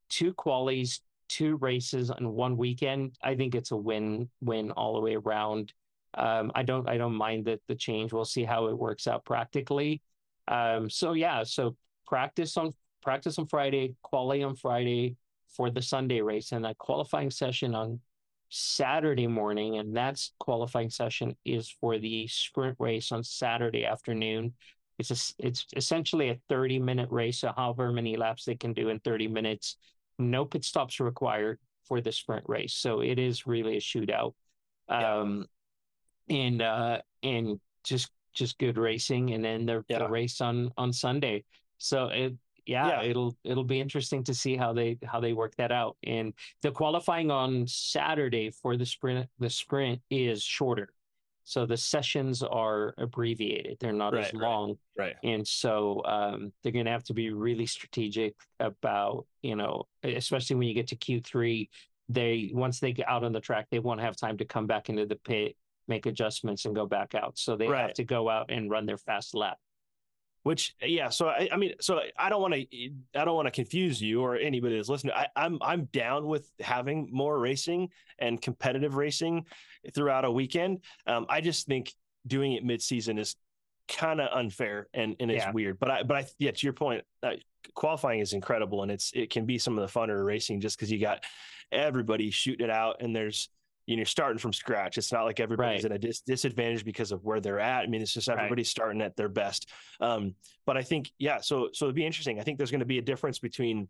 two 0.09 0.33
qualies, 0.33 1.01
two 1.27 1.57
races 1.57 2.09
on 2.09 2.33
one 2.33 2.57
weekend, 2.57 3.17
I 3.21 3.35
think 3.35 3.55
it's 3.55 3.71
a 3.71 3.77
win 3.77 4.29
win 4.41 4.71
all 4.71 4.95
the 4.95 5.01
way 5.01 5.15
around. 5.15 5.73
Um, 6.13 6.51
I 6.55 6.63
don't 6.63 6.89
I 6.89 6.97
don't 6.97 7.15
mind 7.15 7.45
the 7.45 7.59
the 7.67 7.75
change. 7.75 8.13
We'll 8.13 8.25
see 8.25 8.43
how 8.43 8.67
it 8.67 8.77
works 8.77 9.07
out 9.07 9.25
practically. 9.25 10.01
Um, 10.47 10.89
so 10.89 11.13
yeah, 11.13 11.43
so 11.43 11.75
practice 12.05 12.57
on 12.57 12.73
practice 13.01 13.39
on 13.39 13.47
Friday, 13.47 13.95
quality 14.01 14.43
on 14.43 14.55
Friday 14.55 15.15
for 15.47 15.69
the 15.69 15.81
Sunday 15.81 16.21
race, 16.21 16.51
and 16.51 16.65
a 16.65 16.75
qualifying 16.75 17.31
session 17.31 17.75
on 17.75 17.99
Saturday 18.49 19.27
morning, 19.27 19.77
and 19.77 19.95
that's 19.95 20.33
qualifying 20.39 20.89
session 20.89 21.35
is 21.45 21.69
for 21.69 21.97
the 21.97 22.27
sprint 22.27 22.75
race 22.79 23.11
on 23.13 23.23
Saturday 23.23 23.85
afternoon. 23.85 24.53
It's 24.99 25.09
a, 25.09 25.45
it's 25.45 25.65
essentially 25.75 26.29
a 26.29 26.39
30 26.49 26.79
minute 26.79 27.09
race, 27.09 27.39
so 27.39 27.53
however 27.55 27.91
many 27.93 28.17
laps 28.17 28.43
they 28.43 28.55
can 28.55 28.73
do 28.73 28.89
in 28.89 28.99
30 28.99 29.29
minutes. 29.29 29.77
No 30.19 30.43
pit 30.43 30.65
stops 30.65 30.99
required 30.99 31.59
for 31.87 32.01
the 32.01 32.11
sprint 32.11 32.43
race, 32.47 32.73
so 32.73 32.99
it 32.99 33.17
is 33.17 33.47
really 33.47 33.77
a 33.77 33.81
shootout. 33.81 34.33
Um, 34.89 35.47
and 36.31 36.61
uh, 36.61 37.01
and 37.21 37.59
just 37.83 38.09
just 38.33 38.57
good 38.57 38.77
racing, 38.77 39.33
and 39.33 39.43
then 39.43 39.65
the, 39.65 39.83
yeah. 39.87 39.99
the 39.99 40.07
race 40.07 40.41
on 40.41 40.71
on 40.77 40.91
Sunday. 40.91 41.43
So 41.77 42.07
it 42.07 42.33
yeah, 42.65 42.87
yeah, 42.87 43.03
it'll 43.03 43.35
it'll 43.43 43.63
be 43.63 43.81
interesting 43.81 44.23
to 44.23 44.33
see 44.33 44.55
how 44.55 44.73
they 44.73 44.97
how 45.03 45.19
they 45.19 45.33
work 45.33 45.55
that 45.57 45.71
out. 45.71 45.97
And 46.03 46.33
the 46.61 46.71
qualifying 46.71 47.29
on 47.29 47.67
Saturday 47.67 48.49
for 48.49 48.77
the 48.77 48.85
sprint 48.85 49.27
the 49.39 49.49
sprint 49.49 50.01
is 50.09 50.41
shorter. 50.41 50.93
So 51.43 51.65
the 51.65 51.75
sessions 51.75 52.43
are 52.43 52.93
abbreviated. 52.97 53.77
They're 53.79 53.91
not 53.91 54.13
right, 54.13 54.25
as 54.25 54.33
long. 54.33 54.77
Right. 54.97 55.15
And 55.23 55.45
so 55.45 56.01
um, 56.05 56.53
they're 56.61 56.71
going 56.71 56.85
to 56.85 56.91
have 56.91 57.03
to 57.05 57.15
be 57.15 57.31
really 57.31 57.65
strategic 57.65 58.35
about, 58.59 59.25
you 59.41 59.55
know, 59.55 59.87
especially 60.03 60.55
when 60.55 60.67
you 60.67 60.75
get 60.75 60.87
to 60.89 60.95
Q3, 60.95 61.67
they 62.09 62.51
once 62.53 62.79
they 62.79 62.93
get 62.93 63.09
out 63.09 63.23
on 63.23 63.33
the 63.33 63.39
track, 63.39 63.67
they 63.71 63.79
won't 63.79 64.01
have 64.01 64.15
time 64.15 64.37
to 64.37 64.45
come 64.45 64.67
back 64.67 64.87
into 64.87 65.07
the 65.07 65.15
pit 65.15 65.55
make 65.91 66.05
adjustments 66.05 66.65
and 66.65 66.73
go 66.73 66.87
back 66.87 67.13
out. 67.13 67.37
So 67.37 67.55
they 67.55 67.67
right. 67.67 67.81
have 67.81 67.93
to 67.95 68.05
go 68.05 68.29
out 68.29 68.49
and 68.49 68.71
run 68.71 68.85
their 68.85 68.97
fast 68.97 69.35
lap. 69.35 69.57
Which 70.43 70.73
yeah, 70.81 71.09
so 71.09 71.27
I, 71.27 71.49
I 71.51 71.57
mean, 71.57 71.73
so 71.79 71.99
I 72.17 72.29
don't 72.29 72.41
want 72.41 72.55
to 72.55 72.65
I 73.13 73.25
don't 73.25 73.35
want 73.35 73.45
to 73.45 73.51
confuse 73.51 74.01
you 74.01 74.21
or 74.21 74.37
anybody 74.37 74.75
that's 74.75 74.89
listening. 74.89 75.13
I, 75.15 75.27
I'm 75.35 75.59
I'm 75.61 75.83
down 75.85 76.25
with 76.25 76.49
having 76.59 77.09
more 77.11 77.37
racing 77.37 77.89
and 78.17 78.41
competitive 78.41 78.95
racing 78.95 79.45
throughout 79.93 80.25
a 80.25 80.31
weekend. 80.31 80.79
Um, 81.05 81.27
I 81.29 81.41
just 81.41 81.67
think 81.67 81.93
doing 82.25 82.53
it 82.53 82.63
mid 82.63 82.81
season 82.81 83.19
is 83.19 83.35
kind 83.87 84.19
of 84.19 84.29
unfair 84.35 84.87
and 84.95 85.15
and 85.19 85.29
it's 85.29 85.45
yeah. 85.45 85.51
weird. 85.51 85.77
But 85.79 85.91
I 85.91 86.03
but 86.03 86.17
I 86.17 86.25
yeah, 86.39 86.51
to 86.51 86.65
your 86.65 86.73
point, 86.73 87.03
uh, 87.21 87.33
qualifying 87.75 88.19
is 88.19 88.33
incredible 88.33 88.81
and 88.81 88.91
it's 88.91 89.11
it 89.13 89.29
can 89.29 89.45
be 89.45 89.59
some 89.59 89.77
of 89.77 89.87
the 89.87 89.99
funner 89.99 90.25
racing 90.25 90.59
just 90.59 90.75
because 90.75 90.91
you 90.91 90.99
got 90.99 91.23
everybody 91.71 92.31
shooting 92.31 92.65
it 92.65 92.71
out 92.71 92.97
and 92.99 93.15
there's 93.15 93.49
you 93.91 93.97
know, 93.97 93.99
you're 93.99 94.05
starting 94.05 94.37
from 94.37 94.53
scratch. 94.53 94.97
It's 94.97 95.11
not 95.11 95.25
like 95.25 95.41
everybody's 95.41 95.83
right. 95.83 95.91
at 95.91 95.97
a 95.97 95.99
dis- 95.99 96.21
disadvantage 96.21 96.85
because 96.85 97.11
of 97.11 97.25
where 97.25 97.41
they're 97.41 97.59
at. 97.59 97.83
I 97.83 97.87
mean, 97.87 98.01
it's 98.01 98.13
just 98.13 98.29
everybody's 98.29 98.67
right. 98.67 98.71
starting 98.71 99.01
at 99.01 99.17
their 99.17 99.27
best. 99.27 99.69
Um, 99.99 100.33
but 100.65 100.77
I 100.77 100.81
think, 100.81 101.11
yeah, 101.19 101.41
so 101.41 101.69
so 101.73 101.85
it'd 101.85 101.95
be 101.95 102.05
interesting. 102.05 102.39
I 102.39 102.43
think 102.43 102.57
there's 102.57 102.71
going 102.71 102.79
to 102.79 102.85
be 102.85 102.99
a 102.99 103.01
difference 103.01 103.37
between 103.39 103.89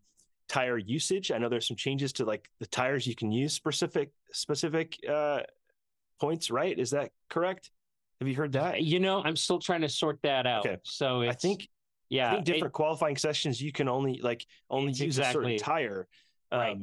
tire 0.49 0.79
usage. 0.79 1.31
I 1.31 1.37
know 1.37 1.49
there's 1.49 1.67
some 1.67 1.77
changes 1.77 2.13
to 2.13 2.25
like 2.25 2.49
the 2.59 2.65
tires 2.65 3.05
you 3.05 3.15
can 3.15 3.31
use 3.31 3.53
specific 3.53 4.09
specific 4.31 4.97
uh, 5.07 5.41
points, 6.19 6.49
right? 6.49 6.77
Is 6.77 6.89
that 6.89 7.11
correct? 7.29 7.69
Have 8.19 8.27
you 8.27 8.35
heard 8.35 8.53
that? 8.53 8.81
You 8.81 8.99
know, 8.99 9.21
I'm 9.23 9.35
still 9.35 9.59
trying 9.59 9.81
to 9.81 9.89
sort 9.89 10.19
that 10.23 10.47
out. 10.47 10.65
Okay. 10.65 10.77
So 10.83 11.21
I 11.21 11.33
think 11.33 11.69
yeah, 12.09 12.31
I 12.31 12.33
think 12.33 12.45
different 12.45 12.71
it, 12.71 12.73
qualifying 12.73 13.17
sessions 13.17 13.61
you 13.61 13.71
can 13.71 13.87
only 13.87 14.19
like 14.19 14.47
only 14.67 14.93
use 14.93 15.01
exactly. 15.01 15.55
a 15.55 15.59
certain 15.59 15.65
tire. 15.65 16.07
Um, 16.51 16.59
right. 16.59 16.77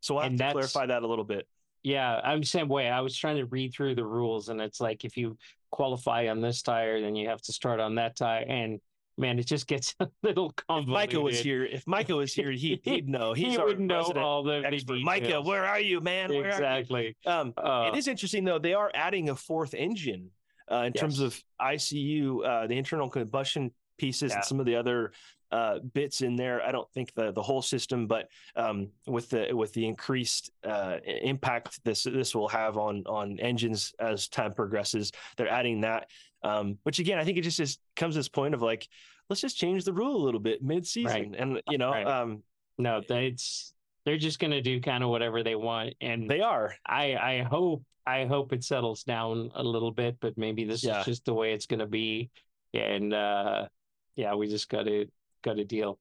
So 0.00 0.16
I 0.16 0.24
have 0.24 0.32
and 0.32 0.38
to 0.38 0.52
clarify 0.52 0.86
that 0.86 1.02
a 1.02 1.06
little 1.06 1.24
bit. 1.24 1.46
Yeah, 1.84 2.18
I'm 2.24 2.40
the 2.40 2.46
same 2.46 2.68
way. 2.68 2.88
I 2.88 3.02
was 3.02 3.16
trying 3.16 3.36
to 3.36 3.44
read 3.44 3.74
through 3.74 3.94
the 3.94 4.04
rules, 4.04 4.48
and 4.48 4.60
it's 4.60 4.80
like 4.80 5.04
if 5.04 5.18
you 5.18 5.36
qualify 5.70 6.28
on 6.28 6.40
this 6.40 6.62
tire, 6.62 7.00
then 7.00 7.14
you 7.14 7.28
have 7.28 7.42
to 7.42 7.52
start 7.52 7.78
on 7.78 7.96
that 7.96 8.16
tire. 8.16 8.44
And 8.48 8.80
man, 9.18 9.38
it 9.38 9.46
just 9.46 9.66
gets 9.66 9.94
a 10.00 10.08
little 10.22 10.52
convoluted. 10.68 10.88
If 10.88 11.12
Micah 11.12 11.20
was 11.20 11.38
here, 11.38 11.64
if 11.64 11.86
Micah 11.86 12.16
was 12.16 12.32
here, 12.32 12.50
he, 12.50 12.80
would 12.86 13.08
know. 13.08 13.34
He's 13.34 13.52
he 13.52 13.58
wouldn't 13.58 13.86
know 13.86 14.02
all 14.16 14.42
the 14.42 14.62
expert. 14.64 15.00
Micah, 15.00 15.42
where 15.42 15.64
are 15.64 15.80
you, 15.80 16.00
man? 16.00 16.30
Where 16.30 16.48
exactly. 16.48 17.16
Um, 17.26 17.52
uh, 17.56 17.90
it 17.92 17.98
is 17.98 18.08
interesting 18.08 18.44
though. 18.44 18.58
They 18.58 18.74
are 18.74 18.90
adding 18.94 19.28
a 19.28 19.36
fourth 19.36 19.74
engine 19.74 20.30
uh, 20.70 20.84
in 20.86 20.92
yes. 20.94 21.00
terms 21.00 21.20
of 21.20 21.38
ICE, 21.60 21.92
uh, 21.92 22.66
the 22.66 22.78
internal 22.78 23.10
combustion 23.10 23.72
pieces, 23.98 24.30
yeah. 24.30 24.36
and 24.36 24.44
some 24.44 24.58
of 24.58 24.66
the 24.66 24.76
other 24.76 25.12
uh, 25.54 25.78
bits 25.78 26.20
in 26.20 26.34
there. 26.34 26.60
I 26.66 26.72
don't 26.72 26.90
think 26.90 27.14
the 27.14 27.30
the 27.30 27.42
whole 27.42 27.62
system, 27.62 28.08
but 28.08 28.28
um, 28.56 28.88
with 29.06 29.30
the 29.30 29.52
with 29.52 29.72
the 29.72 29.86
increased 29.86 30.50
uh, 30.64 30.96
impact 31.06 31.78
this 31.84 32.02
this 32.02 32.34
will 32.34 32.48
have 32.48 32.76
on 32.76 33.04
on 33.06 33.38
engines 33.38 33.94
as 34.00 34.26
time 34.26 34.52
progresses, 34.52 35.12
they're 35.36 35.48
adding 35.48 35.82
that. 35.82 36.10
Um, 36.42 36.78
which 36.82 36.98
again, 36.98 37.20
I 37.20 37.24
think 37.24 37.38
it 37.38 37.42
just 37.42 37.60
is, 37.60 37.78
comes 37.94 38.14
to 38.14 38.18
this 38.18 38.28
point 38.28 38.52
of 38.54 38.62
like, 38.62 38.88
let's 39.30 39.40
just 39.40 39.56
change 39.56 39.84
the 39.84 39.92
rule 39.92 40.16
a 40.16 40.24
little 40.24 40.40
bit 40.40 40.60
mid 40.60 40.84
season, 40.84 41.30
right. 41.30 41.40
and 41.40 41.62
you 41.70 41.78
know, 41.78 41.92
right. 41.92 42.04
um, 42.06 42.42
no, 42.76 43.00
it's 43.08 43.72
they're 44.04 44.18
just 44.18 44.40
going 44.40 44.50
to 44.50 44.60
do 44.60 44.80
kind 44.80 45.04
of 45.04 45.10
whatever 45.10 45.44
they 45.44 45.54
want, 45.54 45.94
and 46.00 46.28
they 46.28 46.40
are. 46.40 46.74
I 46.84 47.14
I 47.14 47.42
hope 47.42 47.84
I 48.04 48.24
hope 48.24 48.52
it 48.52 48.64
settles 48.64 49.04
down 49.04 49.52
a 49.54 49.62
little 49.62 49.92
bit, 49.92 50.16
but 50.18 50.36
maybe 50.36 50.64
this 50.64 50.82
yeah. 50.82 50.98
is 50.98 51.06
just 51.06 51.24
the 51.24 51.34
way 51.34 51.52
it's 51.52 51.66
going 51.66 51.78
to 51.78 51.86
be, 51.86 52.30
and 52.72 53.14
uh, 53.14 53.68
yeah, 54.16 54.34
we 54.34 54.48
just 54.48 54.68
got 54.68 54.86
to 54.86 55.06
got 55.44 55.58
a 55.58 55.64
deal. 55.64 55.98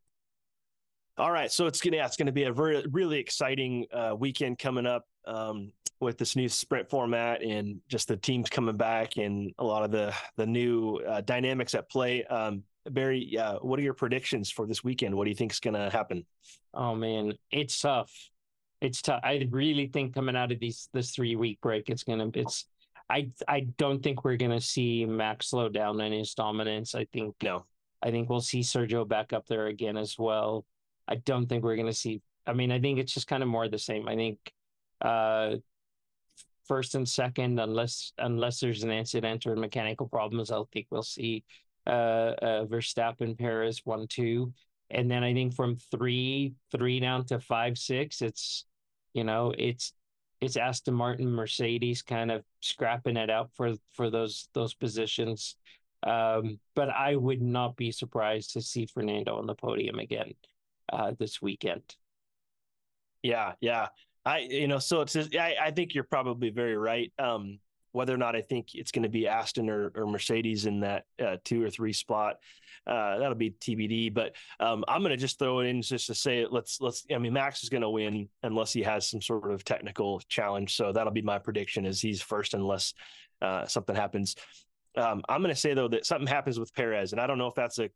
All 1.18 1.32
right, 1.32 1.52
so 1.52 1.68
it's 1.68 1.80
gonna 1.80 1.98
yeah, 1.98 2.08
it's 2.08 2.18
gonna 2.18 2.32
be 2.32 2.46
a 2.46 2.52
very 2.52 2.84
really 2.92 3.20
exciting 3.20 3.86
uh, 3.94 4.16
weekend 4.18 4.58
coming 4.58 4.88
up 4.88 5.06
um, 5.28 5.72
with 6.00 6.18
this 6.18 6.36
new 6.36 6.50
sprint 6.50 6.90
format 6.90 7.44
and 7.44 7.80
just 7.88 8.08
the 8.08 8.18
teams 8.18 8.50
coming 8.50 8.78
back 8.78 9.18
and 9.18 9.54
a 9.60 9.64
lot 9.64 9.84
of 9.84 9.92
the 9.92 10.12
the 10.38 10.46
new 10.46 10.98
uh, 11.08 11.22
dynamics 11.22 11.76
at 11.76 11.88
play. 11.88 12.24
Um, 12.26 12.64
Barry, 12.90 13.38
uh, 13.38 13.60
what 13.60 13.80
are 13.80 13.84
your 13.84 13.94
predictions 13.94 14.50
for 14.50 14.66
this 14.66 14.84
weekend? 14.84 15.16
What 15.16 15.26
do 15.26 15.30
you 15.30 15.36
think 15.36 15.52
is 15.52 15.60
gonna 15.60 15.92
happen? 15.92 16.26
Oh 16.74 16.96
man, 16.96 17.34
it's 17.52 17.80
tough. 17.80 18.12
It's 18.82 19.02
tough. 19.04 19.22
I 19.24 19.48
really 19.52 19.88
think 19.88 20.16
coming 20.16 20.36
out 20.36 20.52
of 20.52 20.60
these 20.60 20.90
this 20.94 21.12
three 21.12 21.36
week 21.36 21.62
break, 21.62 21.90
it's 21.90 22.04
gonna 22.04 22.32
it's. 22.34 22.66
I 23.08 23.30
I 23.48 23.68
don't 23.78 24.02
think 24.02 24.24
we're 24.24 24.38
gonna 24.38 24.62
see 24.62 25.06
Max 25.06 25.50
slow 25.50 25.70
down 25.70 26.02
in 26.02 26.12
his 26.12 26.34
dominance. 26.34 26.96
I 26.96 27.06
think 27.06 27.36
no. 27.44 27.66
I 28.04 28.12
think 28.12 28.30
we'll 28.30 28.42
see 28.42 28.60
Sergio 28.60 29.08
back 29.08 29.32
up 29.32 29.48
there 29.48 29.68
again 29.68 29.96
as 29.98 30.20
well. 30.20 30.66
I 31.08 31.16
don't 31.16 31.48
think 31.48 31.64
we're 31.64 31.78
going 31.78 31.88
to 31.88 31.94
see. 31.94 32.22
I 32.46 32.54
mean, 32.54 32.72
I 32.72 32.80
think 32.80 33.00
it's 33.00 33.14
just 33.14 33.28
kind 33.28 33.42
of 33.42 33.50
more 33.50 33.70
the 33.70 33.80
same. 33.80 34.08
I 34.10 34.16
think 34.16 34.38
uh, 35.02 35.56
first 36.68 36.96
and 36.96 37.08
second, 37.08 37.60
unless 37.60 38.12
unless 38.18 38.60
there's 38.60 38.84
an 38.84 38.92
incident 38.92 39.46
or 39.46 39.56
mechanical 39.56 40.08
problems. 40.08 40.52
I 40.52 40.62
think 40.74 40.88
we'll 40.90 41.04
see 41.04 41.44
uh, 41.88 41.90
uh, 41.90 42.66
Verstappen, 42.66 43.38
Perez, 43.38 43.82
one, 43.86 44.08
two, 44.08 44.54
and 44.90 45.10
then 45.10 45.24
I 45.24 45.34
think 45.34 45.54
from 45.54 45.78
three, 45.92 46.54
three 46.72 47.00
down 47.00 47.26
to 47.28 47.40
five, 47.40 47.78
six, 47.78 48.22
it's 48.22 48.66
you 49.14 49.24
know, 49.24 49.54
it's 49.58 49.94
it's 50.42 50.58
Aston 50.58 50.94
Martin, 50.94 51.32
Mercedes, 51.32 52.02
kind 52.02 52.32
of 52.32 52.44
scrapping 52.60 53.18
it 53.18 53.30
out 53.30 53.52
for 53.56 53.74
for 53.94 54.10
those 54.10 54.50
those 54.54 54.74
positions. 54.74 55.56
Um, 56.04 56.60
but 56.76 56.90
I 56.90 57.16
would 57.16 57.42
not 57.42 57.76
be 57.76 57.92
surprised 57.92 58.54
to 58.54 58.62
see 58.62 58.86
Fernando 58.86 59.38
on 59.38 59.48
the 59.48 59.56
podium 59.56 60.00
again 60.00 60.34
uh, 60.92 61.14
this 61.18 61.42
weekend. 61.42 61.96
Yeah, 63.22 63.54
yeah. 63.62 63.88
I 64.26 64.40
you 64.40 64.68
know, 64.68 64.80
so 64.80 65.02
it's 65.02 65.16
I, 65.16 65.56
I 65.62 65.72
think 65.72 65.94
you're 65.94 66.04
probably 66.04 66.50
very 66.50 66.78
right. 66.78 67.12
Um, 67.20 67.60
whether 67.94 68.14
or 68.14 68.18
not 68.18 68.36
I 68.36 68.42
think 68.42 68.74
it's 68.74 68.92
going 68.92 69.04
to 69.04 69.10
be 69.10 69.28
Aston 69.28 69.70
or, 69.70 69.92
or 69.96 70.08
Mercedes 70.08 70.66
in 70.66 70.80
that 70.82 71.06
uh, 71.24 71.38
two 71.44 71.64
or 71.64 71.70
three 71.70 71.94
spot, 71.94 72.38
uh, 72.88 73.20
that'll 73.20 73.36
be 73.36 73.52
TBD. 73.52 74.14
But 74.14 74.36
um, 74.60 74.84
I'm 74.88 75.02
going 75.02 75.12
to 75.12 75.18
just 75.18 75.38
throw 75.38 75.60
it 75.60 75.68
in 75.68 75.82
just 75.82 76.08
to 76.08 76.16
say 76.16 76.40
it. 76.42 76.52
let's 76.52 76.82
let's. 76.82 77.06
I 77.14 77.18
mean, 77.18 77.34
Max 77.34 77.64
is 77.64 77.70
going 77.70 77.82
to 77.82 77.90
win 77.90 78.28
unless 78.42 78.74
he 78.74 78.82
has 78.84 79.08
some 79.08 79.22
sort 79.22 79.50
of 79.52 79.64
technical 79.64 80.20
challenge. 80.28 80.76
So 80.76 80.92
that'll 80.92 81.14
be 81.14 81.22
my 81.22 81.40
prediction: 81.40 81.86
is 81.86 82.02
he's 82.02 82.22
first 82.22 82.54
unless 82.54 82.94
uh, 83.42 83.68
something 83.68 83.96
happens. 83.96 84.36
Um, 84.96 85.24
I'm 85.28 85.42
going 85.42 85.54
to 85.54 85.60
say 85.60 85.74
though 85.74 85.88
that 85.90 86.06
something 86.06 86.28
happens 86.28 86.60
with 86.60 86.74
Perez, 86.74 87.12
and 87.12 87.22
I 87.22 87.28
don't 87.28 87.38
know 87.38 87.48
if 87.48 87.56
that's 87.56 87.80
a, 87.80 87.90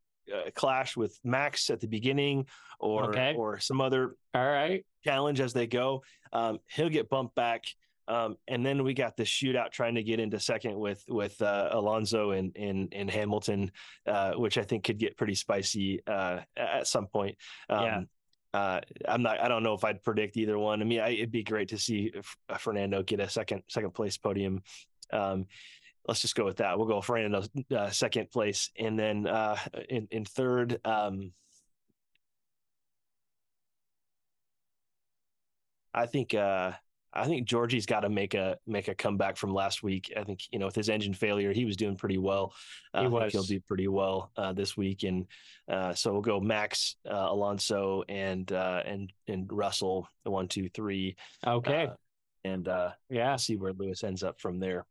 a 0.47 0.51
clash 0.51 0.97
with 0.97 1.19
Max 1.23 1.69
at 1.69 1.79
the 1.79 1.87
beginning 1.87 2.45
or 2.79 3.09
okay. 3.09 3.35
or 3.37 3.59
some 3.59 3.81
other 3.81 4.15
all 4.33 4.45
right 4.45 4.85
challenge 5.03 5.39
as 5.39 5.53
they 5.53 5.67
go. 5.67 6.03
Um, 6.33 6.59
he'll 6.67 6.89
get 6.89 7.09
bumped 7.09 7.35
back. 7.35 7.63
Um, 8.09 8.37
and 8.47 8.65
then 8.65 8.83
we 8.83 8.93
got 8.93 9.17
the 9.17 9.23
shootout 9.23 9.71
trying 9.71 9.95
to 9.95 10.03
get 10.03 10.19
into 10.19 10.39
second 10.39 10.79
with 10.79 11.03
with 11.09 11.41
uh, 11.41 11.69
Alonso 11.71 12.31
and 12.31 12.55
and, 12.55 12.93
and 12.93 13.11
Hamilton, 13.11 13.71
uh, 14.05 14.33
which 14.33 14.57
I 14.57 14.63
think 14.63 14.85
could 14.85 14.97
get 14.97 15.17
pretty 15.17 15.35
spicy 15.35 16.01
uh, 16.07 16.39
at 16.55 16.87
some 16.87 17.07
point. 17.07 17.35
Um, 17.69 17.83
yeah. 17.83 18.01
Uh, 18.53 18.81
I'm 19.07 19.21
not. 19.21 19.41
I 19.41 19.49
don't 19.49 19.61
know 19.61 19.73
if 19.73 19.83
I'd 19.83 20.01
predict 20.01 20.37
either 20.37 20.57
one. 20.57 20.81
I 20.81 20.85
mean, 20.85 21.01
I, 21.01 21.09
it'd 21.09 21.31
be 21.31 21.43
great 21.43 21.69
to 21.69 21.77
see 21.77 22.13
Fernando 22.57 23.03
get 23.03 23.19
a 23.19 23.29
second 23.29 23.63
second 23.67 23.93
place 23.93 24.17
podium. 24.17 24.63
Um, 25.11 25.45
let's 26.07 26.21
just 26.21 26.35
go 26.35 26.45
with 26.45 26.57
that. 26.57 26.77
We'll 26.77 26.87
go 26.87 27.01
Fernando 27.01 27.43
uh, 27.75 27.89
second 27.89 28.31
place, 28.31 28.71
and 28.77 28.97
then 28.97 29.27
in 29.89 30.07
in 30.11 30.25
third. 30.25 30.79
Um, 30.85 31.31
I 35.97 36.05
think 36.05 36.33
uh, 36.33 36.73
I 37.13 37.25
think 37.25 37.47
Georgie's 37.47 37.87
got 37.87 38.01
to 38.01 38.09
make 38.09 38.35
a 38.35 38.57
make 38.67 38.87
a 38.87 38.95
comeback 38.95 39.35
from 39.35 39.53
last 39.53 39.81
week. 39.81 40.13
I 40.15 40.23
think 40.23 40.41
you 40.51 40.59
know 40.59 40.67
with 40.67 40.75
his 40.75 40.89
engine 40.89 41.13
failure, 41.13 41.51
he 41.51 41.65
was 41.65 41.75
doing 41.75 41.95
pretty 41.95 42.19
well. 42.19 42.53
Uh, 42.93 43.01
he 43.01 43.07
was. 43.07 43.19
I 43.19 43.23
think 43.23 43.31
he'll 43.33 43.43
do 43.43 43.59
pretty 43.61 43.87
well 43.87 44.31
uh, 44.37 44.53
this 44.53 44.77
week, 44.77 45.03
and 45.03 45.25
uh, 45.67 45.93
so 45.93 46.13
we'll 46.13 46.21
go 46.21 46.39
Max, 46.39 46.95
uh, 47.09 47.27
Alonso, 47.29 48.03
and 48.07 48.49
uh, 48.51 48.83
and 48.85 49.11
and 49.27 49.51
Russell, 49.51 50.07
the 50.23 50.31
one, 50.31 50.47
two, 50.47 50.69
three. 50.69 51.15
Okay, 51.45 51.87
uh, 51.87 51.93
and 52.43 52.69
yeah, 53.09 53.35
see 53.35 53.55
where 53.55 53.73
Lewis 53.73 54.03
ends 54.03 54.23
up 54.23 54.39
from 54.39 54.59
there. 54.59 54.85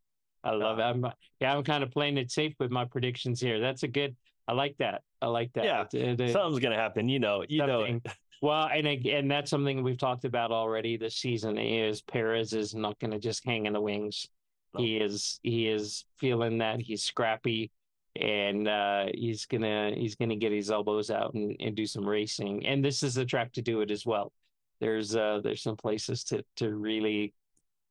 I 0.46 0.54
love 0.54 0.78
it. 0.78 0.82
I'm, 0.82 1.06
yeah, 1.40 1.54
I'm 1.54 1.64
kind 1.64 1.82
of 1.82 1.90
playing 1.90 2.18
it 2.18 2.30
safe 2.30 2.54
with 2.58 2.70
my 2.70 2.84
predictions 2.84 3.40
here. 3.40 3.60
That's 3.60 3.82
a 3.82 3.88
good. 3.88 4.16
I 4.48 4.52
like 4.52 4.76
that. 4.78 5.02
I 5.20 5.26
like 5.26 5.52
that. 5.54 5.64
Yeah, 5.64 5.84
it, 5.92 6.20
it, 6.20 6.32
something's 6.32 6.62
gonna 6.62 6.76
happen. 6.76 7.08
You 7.08 7.18
know, 7.18 7.44
you 7.48 7.66
know. 7.66 8.00
Well, 8.42 8.68
and 8.70 8.86
again, 8.86 9.28
that's 9.28 9.50
something 9.50 9.82
we've 9.82 9.98
talked 9.98 10.24
about 10.24 10.52
already 10.52 10.96
this 10.96 11.16
season. 11.16 11.58
Is 11.58 12.02
Perez 12.02 12.52
is 12.52 12.74
not 12.74 12.98
going 12.98 13.12
to 13.12 13.18
just 13.18 13.44
hang 13.46 13.66
in 13.66 13.72
the 13.72 13.80
wings. 13.80 14.28
No. 14.74 14.84
He 14.84 14.98
is 14.98 15.40
he 15.42 15.68
is 15.68 16.04
feeling 16.18 16.58
that 16.58 16.80
he's 16.80 17.02
scrappy, 17.02 17.70
and 18.14 18.68
uh, 18.68 19.06
he's 19.14 19.46
gonna 19.46 19.92
he's 19.96 20.16
gonna 20.16 20.36
get 20.36 20.52
his 20.52 20.70
elbows 20.70 21.10
out 21.10 21.32
and, 21.34 21.56
and 21.60 21.74
do 21.74 21.86
some 21.86 22.06
racing. 22.06 22.66
And 22.66 22.84
this 22.84 23.02
is 23.02 23.14
the 23.14 23.24
track 23.24 23.52
to 23.54 23.62
do 23.62 23.80
it 23.80 23.90
as 23.90 24.04
well. 24.04 24.32
There's 24.80 25.16
uh 25.16 25.40
there's 25.42 25.62
some 25.62 25.76
places 25.76 26.22
to 26.24 26.44
to 26.56 26.74
really 26.74 27.32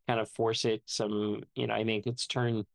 kind 0.07 0.19
of 0.19 0.29
force 0.29 0.65
it. 0.65 0.81
Some 0.85 1.43
you 1.55 1.67
know 1.67 1.73
I 1.73 1.83
think 1.83 2.07
it's 2.07 2.27
turn, 2.27 2.65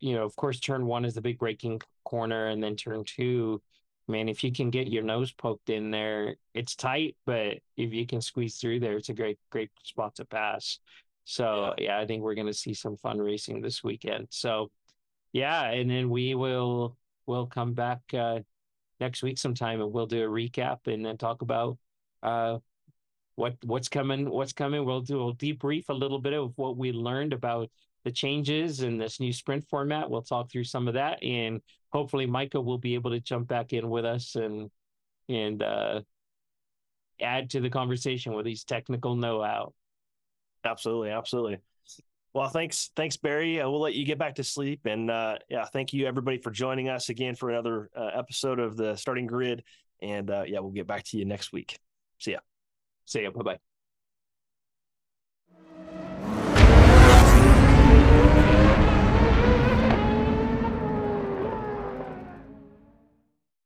you 0.00 0.14
know 0.14 0.24
of 0.24 0.36
course 0.36 0.60
turn 0.60 0.86
one 0.86 1.04
is 1.04 1.14
the 1.14 1.20
big 1.20 1.38
braking 1.38 1.80
corner, 2.04 2.46
and 2.46 2.62
then 2.62 2.76
turn 2.76 3.04
two 3.04 3.62
man, 4.08 4.28
if 4.28 4.44
you 4.44 4.52
can 4.52 4.70
get 4.70 4.88
your 4.88 5.02
nose 5.02 5.32
poked 5.32 5.70
in 5.70 5.90
there, 5.90 6.36
it's 6.52 6.76
tight, 6.76 7.16
but 7.24 7.58
if 7.76 7.92
you 7.92 8.06
can 8.06 8.20
squeeze 8.20 8.56
through 8.56 8.80
there, 8.80 8.96
it's 8.96 9.08
a 9.08 9.14
great, 9.14 9.38
great 9.50 9.70
spot 9.82 10.14
to 10.16 10.24
pass. 10.24 10.78
So 11.24 11.74
yeah, 11.78 11.84
yeah 11.84 11.98
I 12.00 12.06
think 12.06 12.22
we're 12.22 12.34
going 12.34 12.46
to 12.46 12.54
see 12.54 12.74
some 12.74 12.96
fun 12.96 13.18
racing 13.18 13.60
this 13.60 13.82
weekend. 13.82 14.28
So 14.30 14.70
yeah, 15.32 15.64
and 15.70 15.90
then 15.90 16.10
we 16.10 16.34
will 16.34 16.96
we'll 17.26 17.46
come 17.46 17.72
back 17.72 18.00
uh, 18.12 18.40
next 19.00 19.22
week 19.22 19.38
sometime 19.38 19.80
and 19.80 19.92
we'll 19.92 20.06
do 20.06 20.24
a 20.24 20.28
recap 20.28 20.86
and 20.86 21.04
then 21.04 21.16
talk 21.16 21.42
about 21.42 21.78
uh, 22.22 22.58
what 23.36 23.56
what's 23.64 23.88
coming, 23.88 24.28
what's 24.28 24.52
coming. 24.52 24.84
We'll 24.84 25.00
do 25.00 25.28
a 25.28 25.34
debrief 25.34 25.88
a 25.88 25.94
little 25.94 26.18
bit 26.18 26.34
of 26.34 26.52
what 26.56 26.76
we 26.76 26.92
learned 26.92 27.32
about 27.32 27.70
the 28.04 28.12
changes 28.12 28.80
in 28.82 28.98
this 28.98 29.18
new 29.18 29.32
sprint 29.32 29.66
format. 29.68 30.10
We'll 30.10 30.22
talk 30.22 30.50
through 30.50 30.64
some 30.64 30.88
of 30.88 30.94
that, 30.94 31.22
and 31.22 31.60
hopefully, 31.92 32.26
Micah 32.26 32.60
will 32.60 32.78
be 32.78 32.94
able 32.94 33.10
to 33.10 33.20
jump 33.20 33.48
back 33.48 33.72
in 33.72 33.88
with 33.88 34.04
us 34.04 34.36
and 34.36 34.70
and 35.28 35.62
uh, 35.62 36.02
add 37.20 37.50
to 37.50 37.60
the 37.60 37.70
conversation 37.70 38.34
with 38.34 38.46
his 38.46 38.64
technical 38.64 39.16
know-how. 39.16 39.72
Absolutely, 40.64 41.10
absolutely. 41.10 41.58
Well, 42.34 42.48
thanks, 42.48 42.90
thanks, 42.96 43.16
Barry. 43.16 43.60
Uh, 43.60 43.70
we'll 43.70 43.80
let 43.80 43.94
you 43.94 44.04
get 44.04 44.18
back 44.18 44.34
to 44.36 44.44
sleep, 44.44 44.86
and 44.86 45.10
uh, 45.10 45.38
yeah, 45.48 45.64
thank 45.66 45.92
you 45.92 46.06
everybody 46.06 46.38
for 46.38 46.50
joining 46.50 46.88
us 46.88 47.08
again 47.08 47.36
for 47.36 47.50
another 47.50 47.90
uh, 47.96 48.10
episode 48.14 48.58
of 48.58 48.76
the 48.76 48.96
Starting 48.96 49.26
Grid. 49.26 49.62
And 50.02 50.30
uh, 50.30 50.44
yeah, 50.46 50.58
we'll 50.58 50.72
get 50.72 50.86
back 50.86 51.04
to 51.04 51.16
you 51.16 51.24
next 51.24 51.52
week. 51.52 51.78
See 52.18 52.32
ya. 52.32 52.38
See 53.04 53.20
you. 53.22 53.30
Bye 53.30 53.42
bye. 53.42 53.73